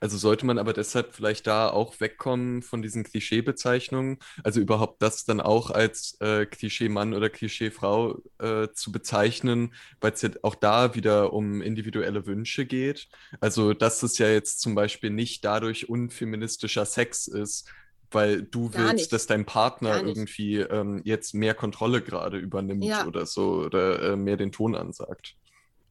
[0.00, 5.24] Also sollte man aber deshalb vielleicht da auch wegkommen von diesen Klischeebezeichnungen, also überhaupt das
[5.24, 10.96] dann auch als äh, Klischee-Mann oder Klischee-Frau äh, zu bezeichnen, weil es ja auch da
[10.96, 13.08] wieder um individuelle Wünsche geht.
[13.40, 17.70] Also dass es ja jetzt zum Beispiel nicht dadurch unfeministischer Sex ist,
[18.10, 19.12] weil du Gar willst, nicht.
[19.12, 23.06] dass dein Partner irgendwie ähm, jetzt mehr Kontrolle gerade übernimmt ja.
[23.06, 25.36] oder so oder äh, mehr den Ton ansagt.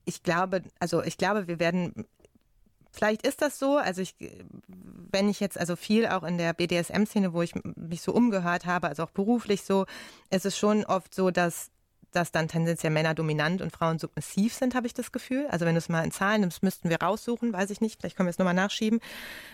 [0.05, 2.05] Ich glaube, also ich glaube, wir werden
[2.95, 4.15] Vielleicht ist das so, also ich,
[4.67, 8.87] wenn ich jetzt also viel auch in der BDSM-Szene, wo ich mich so umgehört habe,
[8.87, 9.87] also auch beruflich so,
[10.29, 11.71] ist es schon oft so, dass
[12.15, 15.47] dass dann tendenziell Männer dominant und Frauen submissiv sind, habe ich das Gefühl.
[15.47, 18.15] Also wenn du es mal in Zahlen nimmst, müssten wir raussuchen, weiß ich nicht, vielleicht
[18.15, 18.99] können wir es nochmal nachschieben.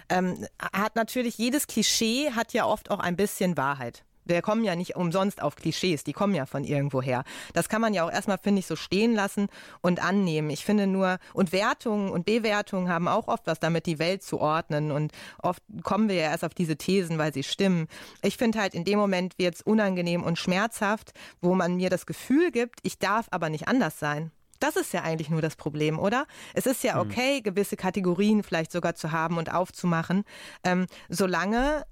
[0.10, 4.76] Ähm, hat natürlich, jedes Klischee hat ja oft auch ein bisschen Wahrheit wir kommen ja
[4.76, 7.24] nicht umsonst auf Klischees, die kommen ja von irgendwoher.
[7.54, 9.48] Das kann man ja auch erstmal, finde ich, so stehen lassen
[9.82, 10.50] und annehmen.
[10.50, 14.40] Ich finde nur, und Wertungen und Bewertungen haben auch oft was damit, die Welt zu
[14.40, 14.92] ordnen.
[14.92, 15.12] Und
[15.42, 17.88] oft kommen wir ja erst auf diese Thesen, weil sie stimmen.
[18.22, 22.06] Ich finde halt, in dem Moment wird es unangenehm und schmerzhaft, wo man mir das
[22.06, 24.32] Gefühl gibt, ich darf aber nicht anders sein.
[24.60, 26.26] Das ist ja eigentlich nur das Problem, oder?
[26.54, 27.02] Es ist ja hm.
[27.02, 30.26] okay, gewisse Kategorien vielleicht sogar zu haben und aufzumachen,
[30.64, 31.86] ähm, solange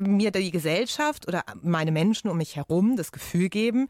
[0.00, 3.88] mir die Gesellschaft oder meine Menschen um mich herum das Gefühl geben,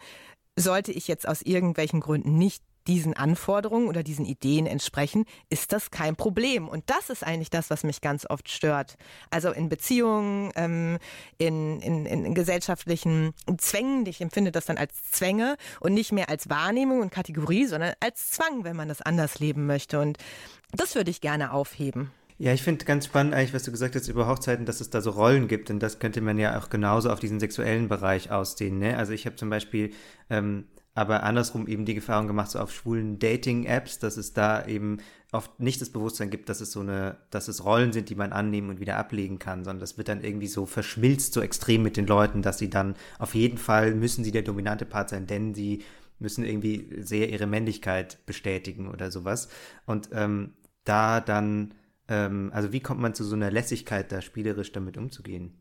[0.56, 5.90] sollte ich jetzt aus irgendwelchen Gründen nicht diesen Anforderungen oder diesen Ideen entsprechen, ist das
[5.90, 6.66] kein Problem.
[6.66, 8.96] Und das ist eigentlich das, was mich ganz oft stört.
[9.30, 10.98] Also in Beziehungen, ähm,
[11.38, 16.48] in, in, in gesellschaftlichen Zwängen, ich empfinde das dann als Zwänge und nicht mehr als
[16.48, 20.00] Wahrnehmung und Kategorie, sondern als Zwang, wenn man das anders leben möchte.
[20.00, 20.18] Und
[20.72, 22.10] das würde ich gerne aufheben.
[22.40, 25.02] Ja, ich finde ganz spannend eigentlich, was du gesagt hast über Hochzeiten, dass es da
[25.02, 25.68] so Rollen gibt.
[25.68, 28.78] Und das könnte man ja auch genauso auf diesen sexuellen Bereich ausdehnen.
[28.78, 28.96] Ne?
[28.96, 29.90] Also ich habe zum Beispiel
[30.30, 30.64] ähm,
[30.94, 35.60] aber andersrum eben die Erfahrung gemacht, so auf schwulen Dating-Apps, dass es da eben oft
[35.60, 38.70] nicht das Bewusstsein gibt, dass es so eine, dass es Rollen sind, die man annehmen
[38.70, 42.06] und wieder ablegen kann, sondern das wird dann irgendwie so verschmilzt so extrem mit den
[42.06, 45.82] Leuten, dass sie dann auf jeden Fall müssen sie der dominante Part sein, denn sie
[46.18, 49.50] müssen irgendwie sehr ihre Männlichkeit bestätigen oder sowas.
[49.84, 51.74] Und ähm, da dann
[52.10, 55.56] ähm, also wie kommt man zu so einer Lässigkeit, da spielerisch damit umzugehen?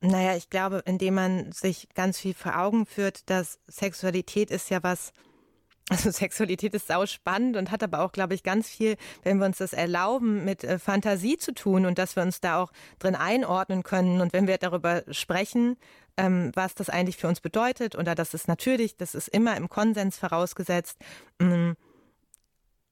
[0.00, 4.82] Naja, ich glaube, indem man sich ganz viel vor Augen führt, dass Sexualität ist ja
[4.82, 5.12] was,
[5.90, 9.44] also Sexualität ist sau spannend und hat aber auch, glaube ich, ganz viel, wenn wir
[9.44, 13.14] uns das erlauben, mit äh, Fantasie zu tun und dass wir uns da auch drin
[13.14, 14.22] einordnen können.
[14.22, 15.76] Und wenn wir darüber sprechen,
[16.16, 19.68] ähm, was das eigentlich für uns bedeutet, oder das ist natürlich, das ist immer im
[19.68, 20.96] Konsens vorausgesetzt,
[21.38, 21.72] mm,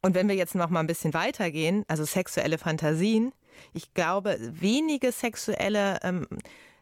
[0.03, 3.33] und wenn wir jetzt noch mal ein bisschen weitergehen, also sexuelle Fantasien,
[3.73, 6.27] ich glaube, wenige sexuelle, ähm,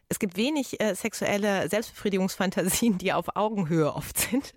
[0.09, 4.53] es gibt wenig äh, sexuelle Selbstbefriedigungsfantasien, die auf Augenhöhe oft sind.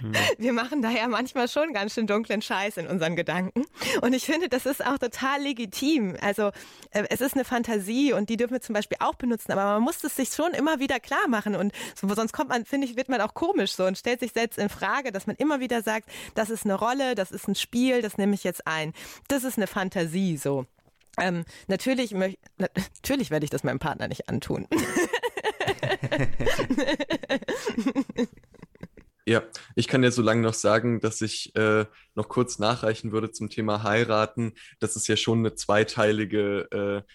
[0.00, 0.12] Hm.
[0.38, 3.64] Wir machen da ja manchmal schon ganz schön dunklen Scheiß in unseren Gedanken.
[4.00, 6.16] Und ich finde, das ist auch total legitim.
[6.20, 6.50] Also
[6.90, 9.82] äh, es ist eine Fantasie und die dürfen wir zum Beispiel auch benutzen, aber man
[9.82, 11.54] muss es sich schon immer wieder klar machen.
[11.54, 14.32] Und so, sonst kommt man, finde ich, wird man auch komisch so und stellt sich
[14.32, 17.54] selbst in Frage, dass man immer wieder sagt, das ist eine Rolle, das ist ein
[17.54, 18.92] Spiel, das nehme ich jetzt ein.
[19.28, 20.66] Das ist eine Fantasie so.
[21.18, 24.66] Ähm, natürlich, natürlich werde ich das meinem Partner nicht antun.
[29.26, 29.42] Ja,
[29.76, 33.50] ich kann ja so lange noch sagen, dass ich äh, noch kurz nachreichen würde zum
[33.50, 37.12] Thema heiraten, dass es ja schon eine zweiteilige äh,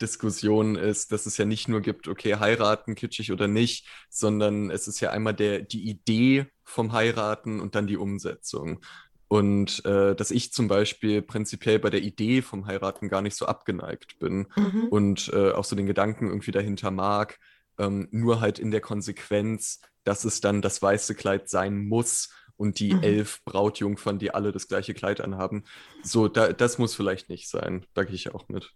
[0.00, 4.88] Diskussion ist, dass es ja nicht nur gibt, okay, heiraten, kitschig oder nicht, sondern es
[4.88, 8.80] ist ja einmal der, die Idee vom Heiraten und dann die Umsetzung.
[9.28, 13.46] Und äh, dass ich zum Beispiel prinzipiell bei der Idee vom Heiraten gar nicht so
[13.46, 14.88] abgeneigt bin mhm.
[14.90, 17.38] und äh, auch so den Gedanken irgendwie dahinter mag,
[17.80, 22.78] ähm, nur halt in der Konsequenz dass es dann das weiße Kleid sein muss und
[22.78, 23.02] die mhm.
[23.02, 25.64] elf Brautjungfern, die alle das gleiche Kleid anhaben.
[26.02, 27.86] So, da, das muss vielleicht nicht sein.
[27.94, 28.72] Da gehe ich auch mit.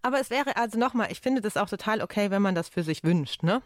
[0.00, 2.84] Aber es wäre also nochmal, ich finde das auch total okay, wenn man das für
[2.84, 3.62] sich wünscht, ne?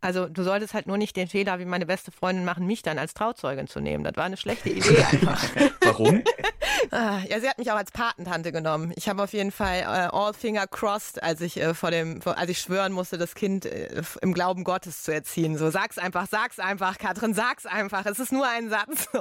[0.00, 2.98] Also du solltest halt nur nicht den Fehler, wie meine beste Freundin machen, mich dann
[2.98, 4.04] als Trauzeugin zu nehmen.
[4.04, 5.42] Das war eine schlechte Idee einfach.
[5.80, 6.22] Warum?
[6.92, 8.92] Ah, ja, sie hat mich auch als Patentante genommen.
[8.96, 12.38] Ich habe auf jeden Fall äh, all finger crossed, als ich äh, vor dem, vor,
[12.38, 15.58] als ich schwören musste, das Kind äh, im Glauben Gottes zu erziehen.
[15.58, 18.06] So, sag's einfach, sag's einfach, Katrin, sag's einfach.
[18.06, 19.08] Es ist nur ein Satz.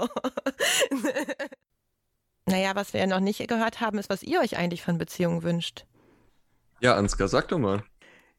[2.49, 5.43] Naja, was wir ja noch nicht gehört haben, ist, was ihr euch eigentlich von Beziehungen
[5.43, 5.85] wünscht.
[6.79, 7.83] Ja, Ansgar, sag doch mal.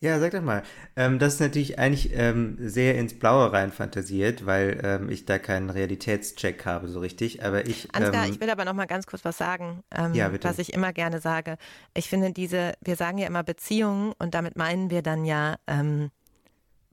[0.00, 0.62] Ja, sag doch mal.
[0.94, 5.40] Ähm, das ist natürlich eigentlich ähm, sehr ins Blaue rein fantasiert, weil ähm, ich da
[5.40, 7.42] keinen Realitätscheck habe so richtig.
[7.44, 7.92] Aber ich.
[7.94, 10.48] Ansgar, ähm, ich will aber noch mal ganz kurz was sagen, ähm, ja, bitte.
[10.48, 11.56] was ich immer gerne sage.
[11.94, 16.10] Ich finde diese, wir sagen ja immer Beziehungen und damit meinen wir dann ja ähm,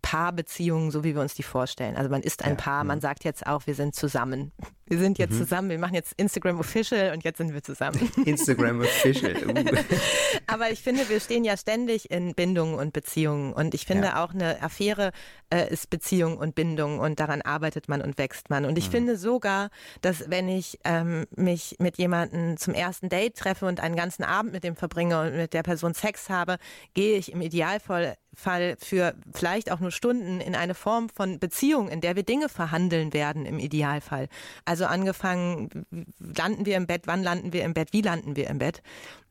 [0.02, 1.96] Paarbeziehungen, so wie wir uns die vorstellen.
[1.98, 4.52] Also man ist ein ja, Paar, man sagt jetzt auch, wir sind zusammen.
[4.88, 5.38] Wir sind jetzt mhm.
[5.38, 8.12] zusammen, wir machen jetzt Instagram Official und jetzt sind wir zusammen.
[8.26, 9.36] Instagram Official.
[9.48, 9.54] Uh.
[10.48, 14.24] Aber ich finde, wir stehen ja ständig in Bindungen und Beziehungen und ich finde ja.
[14.24, 15.12] auch eine Affäre
[15.50, 18.66] äh, ist Beziehung und Bindung und daran arbeitet man und wächst man.
[18.66, 18.92] Und ich mhm.
[18.92, 19.70] finde sogar,
[20.02, 24.54] dass wenn ich ähm, mich mit jemandem zum ersten Date treffe und einen ganzen Abend
[24.54, 26.58] mit dem verbringe und mit der Person Sex habe,
[26.94, 31.88] gehe ich im Idealfall Fall für vielleicht auch nur Stunden in eine Form von Beziehung,
[31.88, 34.28] in der wir Dinge verhandeln werden im Idealfall.
[34.66, 35.86] Also angefangen,
[36.20, 38.82] landen wir im Bett, wann landen wir im Bett, wie landen wir im Bett.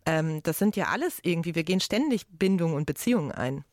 [0.07, 3.65] Ähm, das sind ja alles irgendwie, wir gehen ständig Bindungen und Beziehungen ein.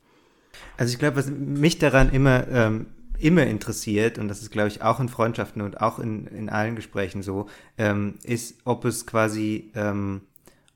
[0.78, 4.82] Also ich glaube, was mich daran immer, ähm, immer interessiert, und das ist, glaube ich,
[4.82, 7.48] auch in Freundschaften und auch in, in allen Gesprächen so,
[7.78, 10.22] ähm, ist, ob es quasi ähm,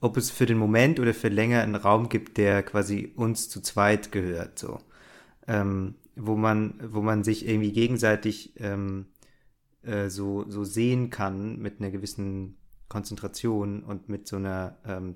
[0.06, 3.62] ob es für den Moment oder für länger einen Raum gibt, der quasi uns zu
[3.62, 4.80] zweit gehört, so.
[5.48, 9.08] Ähm, wo man, wo man sich irgendwie gegenseitig ähm,
[9.86, 12.58] äh, so, so sehen kann mit einer gewissen
[12.88, 15.16] Konzentration und mit so einer, ähm,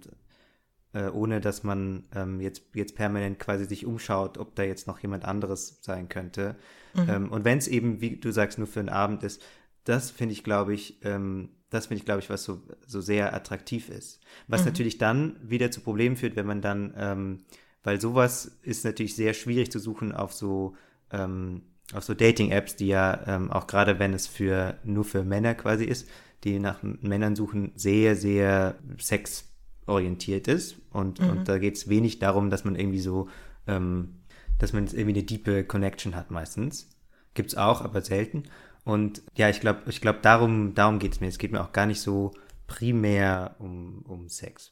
[0.94, 5.00] äh, ohne dass man ähm, jetzt, jetzt permanent quasi sich umschaut, ob da jetzt noch
[5.00, 6.56] jemand anderes sein könnte.
[6.94, 7.10] Mhm.
[7.10, 9.42] Ähm, und wenn es eben, wie du sagst, nur für einen Abend ist,
[9.84, 13.34] das finde ich, glaube ich, ähm, das finde ich, glaube ich, was so, so sehr
[13.34, 14.20] attraktiv ist.
[14.48, 14.68] Was mhm.
[14.68, 17.44] natürlich dann wieder zu Problemen führt, wenn man dann, ähm,
[17.84, 20.76] weil sowas ist natürlich sehr schwierig zu suchen auf so,
[21.12, 21.62] ähm,
[21.94, 25.86] auf so Dating-Apps, die ja ähm, auch gerade wenn es für nur für Männer quasi
[25.86, 26.08] ist,
[26.44, 30.78] die nach Männern suchen, sehr, sehr sexorientiert ist.
[30.92, 31.30] Und, mhm.
[31.30, 33.28] und da geht es wenig darum, dass man irgendwie so,
[33.68, 34.20] ähm,
[34.58, 36.90] dass man irgendwie eine diepe Connection hat meistens.
[37.34, 38.44] Gibt es auch, aber selten.
[38.86, 41.28] Und ja, ich glaube, ich glaube, darum, darum geht es mir.
[41.28, 42.32] Es geht mir auch gar nicht so
[42.68, 44.72] primär um, um Sex.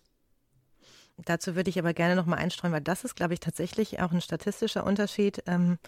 [1.26, 4.12] Dazu würde ich aber gerne noch mal einstreuen, weil das ist, glaube ich, tatsächlich auch
[4.12, 5.42] ein statistischer Unterschied.
[5.48, 5.80] Ähm,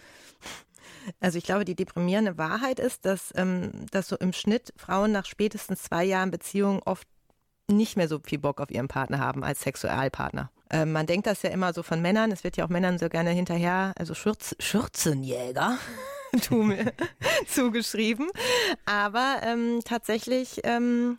[1.20, 5.26] also ich glaube, die deprimierende Wahrheit ist, dass, ähm, dass so im Schnitt Frauen nach
[5.26, 7.06] spätestens zwei Jahren Beziehung oft
[7.68, 10.50] nicht mehr so viel Bock auf ihren Partner haben als Sexualpartner.
[10.70, 13.08] Ähm, man denkt das ja immer so von Männern, es wird ja auch Männern so
[13.08, 15.78] gerne hinterher, also Schürz, Schürzenjäger.
[17.46, 18.30] zugeschrieben.
[18.84, 21.18] Aber ähm, tatsächlich ähm,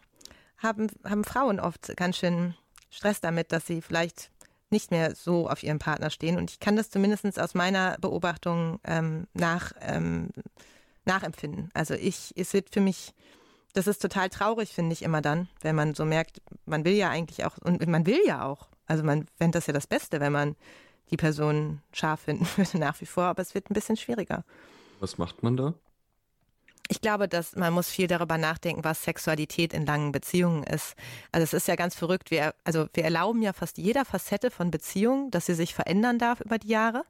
[0.58, 2.56] haben, haben Frauen oft ganz schön
[2.90, 4.32] Stress damit, dass sie vielleicht
[4.72, 6.38] nicht mehr so auf ihren Partner stehen.
[6.38, 10.30] Und ich kann das zumindest aus meiner Beobachtung ähm, nach, ähm,
[11.06, 11.70] nachempfinden.
[11.74, 13.14] Also ich, es wird für mich,
[13.74, 17.10] das ist total traurig, finde ich immer dann, wenn man so merkt, man will ja
[17.10, 18.70] eigentlich auch, und man will ja auch.
[18.86, 20.56] Also man fände das ja das Beste, wenn man
[21.10, 24.44] die Person scharf finden würde nach wie vor, aber es wird ein bisschen schwieriger.
[25.00, 25.74] Was macht man da?
[26.92, 30.96] Ich glaube, dass man muss viel darüber nachdenken, was Sexualität in langen Beziehungen ist.
[31.32, 32.32] Also es ist ja ganz verrückt.
[32.32, 36.42] Wir, also wir erlauben ja fast jeder Facette von Beziehungen, dass sie sich verändern darf
[36.42, 37.06] über die Jahre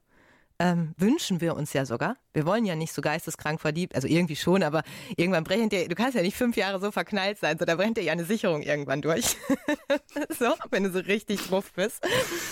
[0.61, 2.17] ähm, wünschen wir uns ja sogar.
[2.33, 4.83] Wir wollen ja nicht so geisteskrank verliebt, also irgendwie schon, aber
[5.17, 7.97] irgendwann brennt dir, du kannst ja nicht fünf Jahre so verknallt sein, so da brennt
[7.97, 9.37] dir ja eine Sicherung irgendwann durch.
[10.39, 12.07] so, wenn du so richtig drauf bist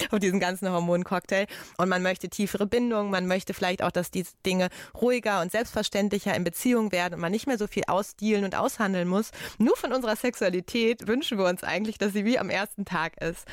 [0.10, 1.46] auf diesen ganzen Hormoncocktail.
[1.78, 6.36] Und man möchte tiefere Bindungen, man möchte vielleicht auch, dass die Dinge ruhiger und selbstverständlicher
[6.36, 9.30] in Beziehung werden und man nicht mehr so viel ausdealen und aushandeln muss.
[9.60, 13.46] Nur von unserer Sexualität wünschen wir uns eigentlich, dass sie wie am ersten Tag ist.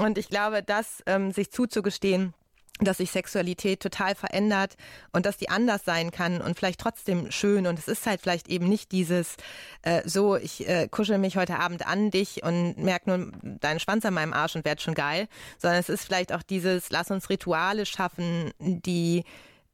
[0.00, 2.34] Und ich glaube, das ähm, sich zuzugestehen,
[2.78, 4.76] dass sich Sexualität total verändert
[5.12, 7.66] und dass die anders sein kann und vielleicht trotzdem schön.
[7.66, 9.36] Und es ist halt vielleicht eben nicht dieses
[9.82, 14.04] äh, so ich äh, kuschel mich heute Abend an dich und merk nur deinen Schwanz
[14.04, 17.28] an meinem Arsch und werd schon geil, sondern es ist vielleicht auch dieses lass uns
[17.28, 19.24] Rituale schaffen, die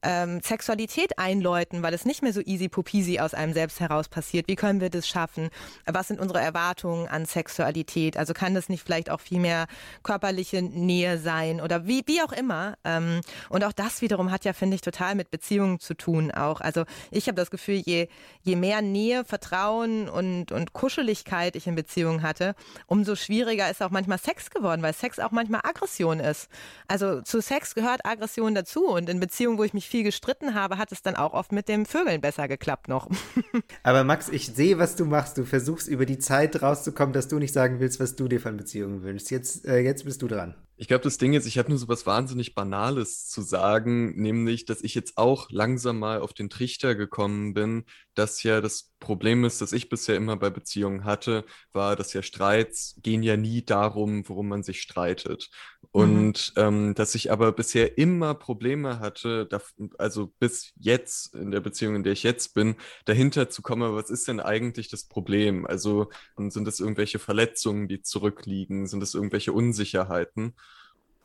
[0.02, 4.48] ähm, Sexualität einläuten, weil es nicht mehr so easy popisi aus einem selbst heraus passiert.
[4.48, 5.50] Wie können wir das schaffen?
[5.86, 8.16] Was sind unsere Erwartungen an Sexualität?
[8.16, 9.66] Also kann das nicht vielleicht auch viel mehr
[10.02, 12.74] körperliche Nähe sein oder wie, wie auch immer?
[12.84, 16.60] Ähm, und auch das wiederum hat ja, finde ich, total mit Beziehungen zu tun auch.
[16.60, 18.08] Also ich habe das Gefühl, je,
[18.42, 22.54] je mehr Nähe, Vertrauen und, und Kuscheligkeit ich in Beziehungen hatte,
[22.86, 26.48] umso schwieriger ist auch manchmal Sex geworden, weil Sex auch manchmal Aggression ist.
[26.86, 30.54] Also zu Sex gehört Aggression dazu und in Beziehungen, wo ich mich viel viel gestritten
[30.54, 33.08] habe, hat es dann auch oft mit dem Vögeln besser geklappt noch.
[33.82, 35.38] Aber Max, ich sehe, was du machst.
[35.38, 38.58] Du versuchst über die Zeit rauszukommen, dass du nicht sagen willst, was du dir von
[38.58, 39.30] Beziehungen wünschst.
[39.30, 40.54] Jetzt, äh, jetzt bist du dran.
[40.78, 44.66] Ich glaube, das Ding ist, ich habe nur so was wahnsinnig Banales zu sagen, nämlich,
[44.66, 49.44] dass ich jetzt auch langsam mal auf den Trichter gekommen bin, dass ja das Problem
[49.44, 53.64] ist, das ich bisher immer bei Beziehungen hatte, war, dass ja Streits gehen ja nie
[53.64, 55.50] darum, worum man sich streitet.
[55.92, 56.62] Und mhm.
[56.62, 59.60] ähm, dass ich aber bisher immer Probleme hatte, da,
[59.98, 64.10] also bis jetzt in der Beziehung, in der ich jetzt bin, dahinter zu kommen, was
[64.10, 65.66] ist denn eigentlich das Problem?
[65.66, 68.86] Also sind das irgendwelche Verletzungen, die zurückliegen?
[68.86, 70.54] Sind das irgendwelche Unsicherheiten?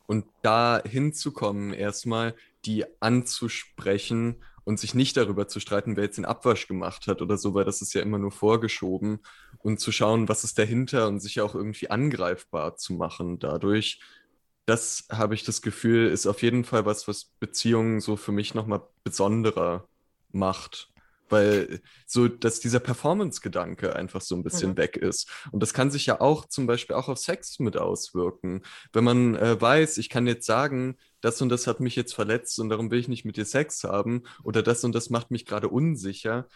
[0.06, 2.34] Und da hinzukommen, erstmal
[2.64, 7.36] die anzusprechen und sich nicht darüber zu streiten, wer jetzt den Abwasch gemacht hat oder
[7.36, 9.20] so, weil das ist ja immer nur vorgeschoben
[9.58, 14.00] und zu schauen, was ist dahinter und sich auch irgendwie angreifbar zu machen dadurch.
[14.66, 18.54] Das habe ich das Gefühl, ist auf jeden Fall was, was Beziehungen so für mich
[18.54, 19.88] nochmal besonderer
[20.30, 20.91] macht
[21.32, 24.76] weil so, dass dieser Performance-Gedanke einfach so ein bisschen mhm.
[24.76, 25.28] weg ist.
[25.50, 28.62] Und das kann sich ja auch zum Beispiel auch auf Sex mit auswirken.
[28.92, 32.58] Wenn man äh, weiß, ich kann jetzt sagen, das und das hat mich jetzt verletzt
[32.60, 35.46] und darum will ich nicht mit dir Sex haben oder das und das macht mich
[35.46, 36.46] gerade unsicher,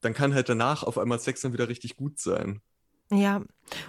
[0.00, 2.60] dann kann halt danach auf einmal Sex dann wieder richtig gut sein.
[3.10, 3.42] Ja,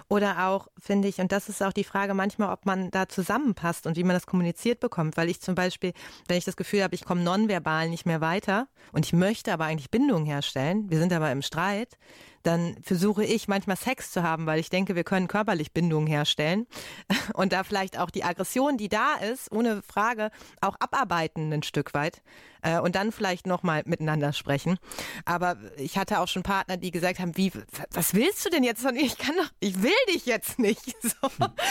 [0.08, 3.86] oder auch, finde ich, und das ist auch die Frage manchmal, ob man da zusammenpasst
[3.86, 5.16] und wie man das kommuniziert bekommt.
[5.16, 5.92] Weil ich zum Beispiel,
[6.28, 9.64] wenn ich das Gefühl habe, ich komme nonverbal nicht mehr weiter und ich möchte aber
[9.64, 11.98] eigentlich Bindung herstellen, wir sind aber im Streit,
[12.42, 16.66] dann versuche ich manchmal Sex zu haben, weil ich denke, wir können körperlich Bindungen herstellen
[17.34, 20.30] und da vielleicht auch die Aggression, die da ist, ohne Frage
[20.60, 22.22] auch abarbeiten ein Stück weit
[22.62, 24.78] äh, und dann vielleicht nochmal miteinander sprechen.
[25.24, 27.52] Aber ich hatte auch schon Partner, die gesagt haben, wie,
[27.90, 29.02] was willst du denn jetzt von mir?
[29.02, 30.96] Ich kann doch, ich will dich jetzt nicht.
[31.06, 31.28] So.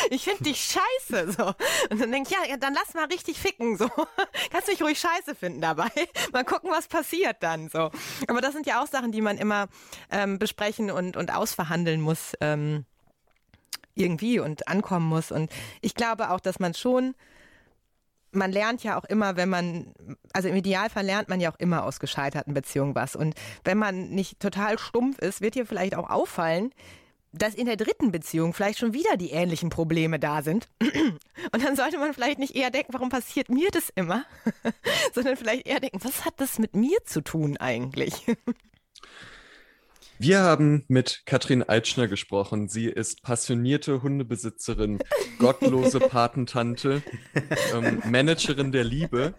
[0.09, 1.33] Ich finde dich scheiße.
[1.33, 1.47] So.
[1.89, 3.77] Und dann denke ich, ja, dann lass mal richtig ficken.
[3.77, 3.89] So.
[4.51, 5.89] Kannst mich ruhig scheiße finden dabei.
[6.31, 7.69] Mal gucken, was passiert dann.
[7.69, 7.91] So.
[8.27, 9.67] Aber das sind ja auch Sachen, die man immer
[10.09, 12.33] ähm, besprechen und, und ausverhandeln muss.
[12.41, 12.85] Ähm,
[13.97, 15.31] irgendwie und ankommen muss.
[15.31, 15.49] Und
[15.81, 17.15] ich glaube auch, dass man schon
[18.35, 19.93] man lernt ja auch immer, wenn man,
[20.33, 23.15] also im Idealfall lernt man ja auch immer aus gescheiterten Beziehungen was.
[23.15, 26.71] Und wenn man nicht total stumpf ist, wird dir vielleicht auch auffallen,
[27.31, 30.67] dass in der dritten Beziehung vielleicht schon wieder die ähnlichen Probleme da sind.
[31.51, 34.25] Und dann sollte man vielleicht nicht eher denken, warum passiert mir das immer,
[35.13, 38.25] sondern vielleicht eher denken, was hat das mit mir zu tun eigentlich?
[40.17, 42.69] Wir haben mit Katrin Eitschner gesprochen.
[42.69, 44.99] Sie ist passionierte Hundebesitzerin,
[45.39, 47.03] gottlose Patentante,
[47.73, 49.33] ähm, Managerin der Liebe.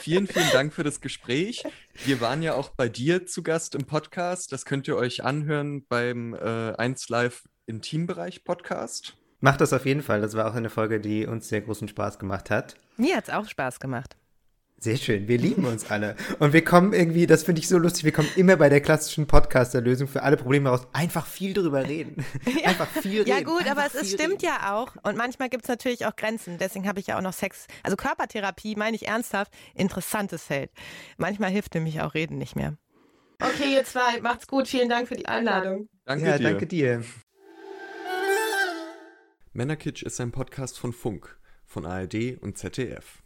[0.00, 1.62] Vielen, vielen Dank für das Gespräch.
[2.04, 4.50] Wir waren ja auch bei dir zu Gast im Podcast.
[4.50, 9.16] Das könnt ihr euch anhören beim äh, 1 Live Intimbereich Podcast.
[9.38, 10.20] Macht das auf jeden Fall.
[10.20, 12.76] Das war auch eine Folge, die uns sehr großen Spaß gemacht hat.
[12.96, 14.16] Mir hat es auch Spaß gemacht.
[14.78, 16.16] Sehr schön, wir lieben uns alle.
[16.38, 19.26] Und wir kommen irgendwie, das finde ich so lustig, wir kommen immer bei der klassischen
[19.26, 20.86] Podcaster-Lösung für alle Probleme raus.
[20.92, 22.24] Einfach viel drüber reden.
[22.46, 22.68] Ja.
[22.70, 23.28] Einfach viel reden.
[23.28, 24.44] Ja gut, Einfach aber es stimmt reden.
[24.44, 24.94] ja auch.
[25.02, 26.58] Und manchmal gibt es natürlich auch Grenzen.
[26.58, 27.66] Deswegen habe ich ja auch noch Sex.
[27.82, 30.70] Also Körpertherapie, meine ich ernsthaft, interessantes Feld.
[31.16, 32.76] Manchmal hilft nämlich auch Reden nicht mehr.
[33.40, 34.68] Okay, ihr zwei, macht's gut.
[34.68, 35.88] Vielen Dank für die Einladung.
[36.04, 36.44] Danke ja, dir.
[36.44, 37.02] danke dir.
[39.52, 43.25] Männerkitsch ist ein Podcast von Funk, von ARD und ZDF.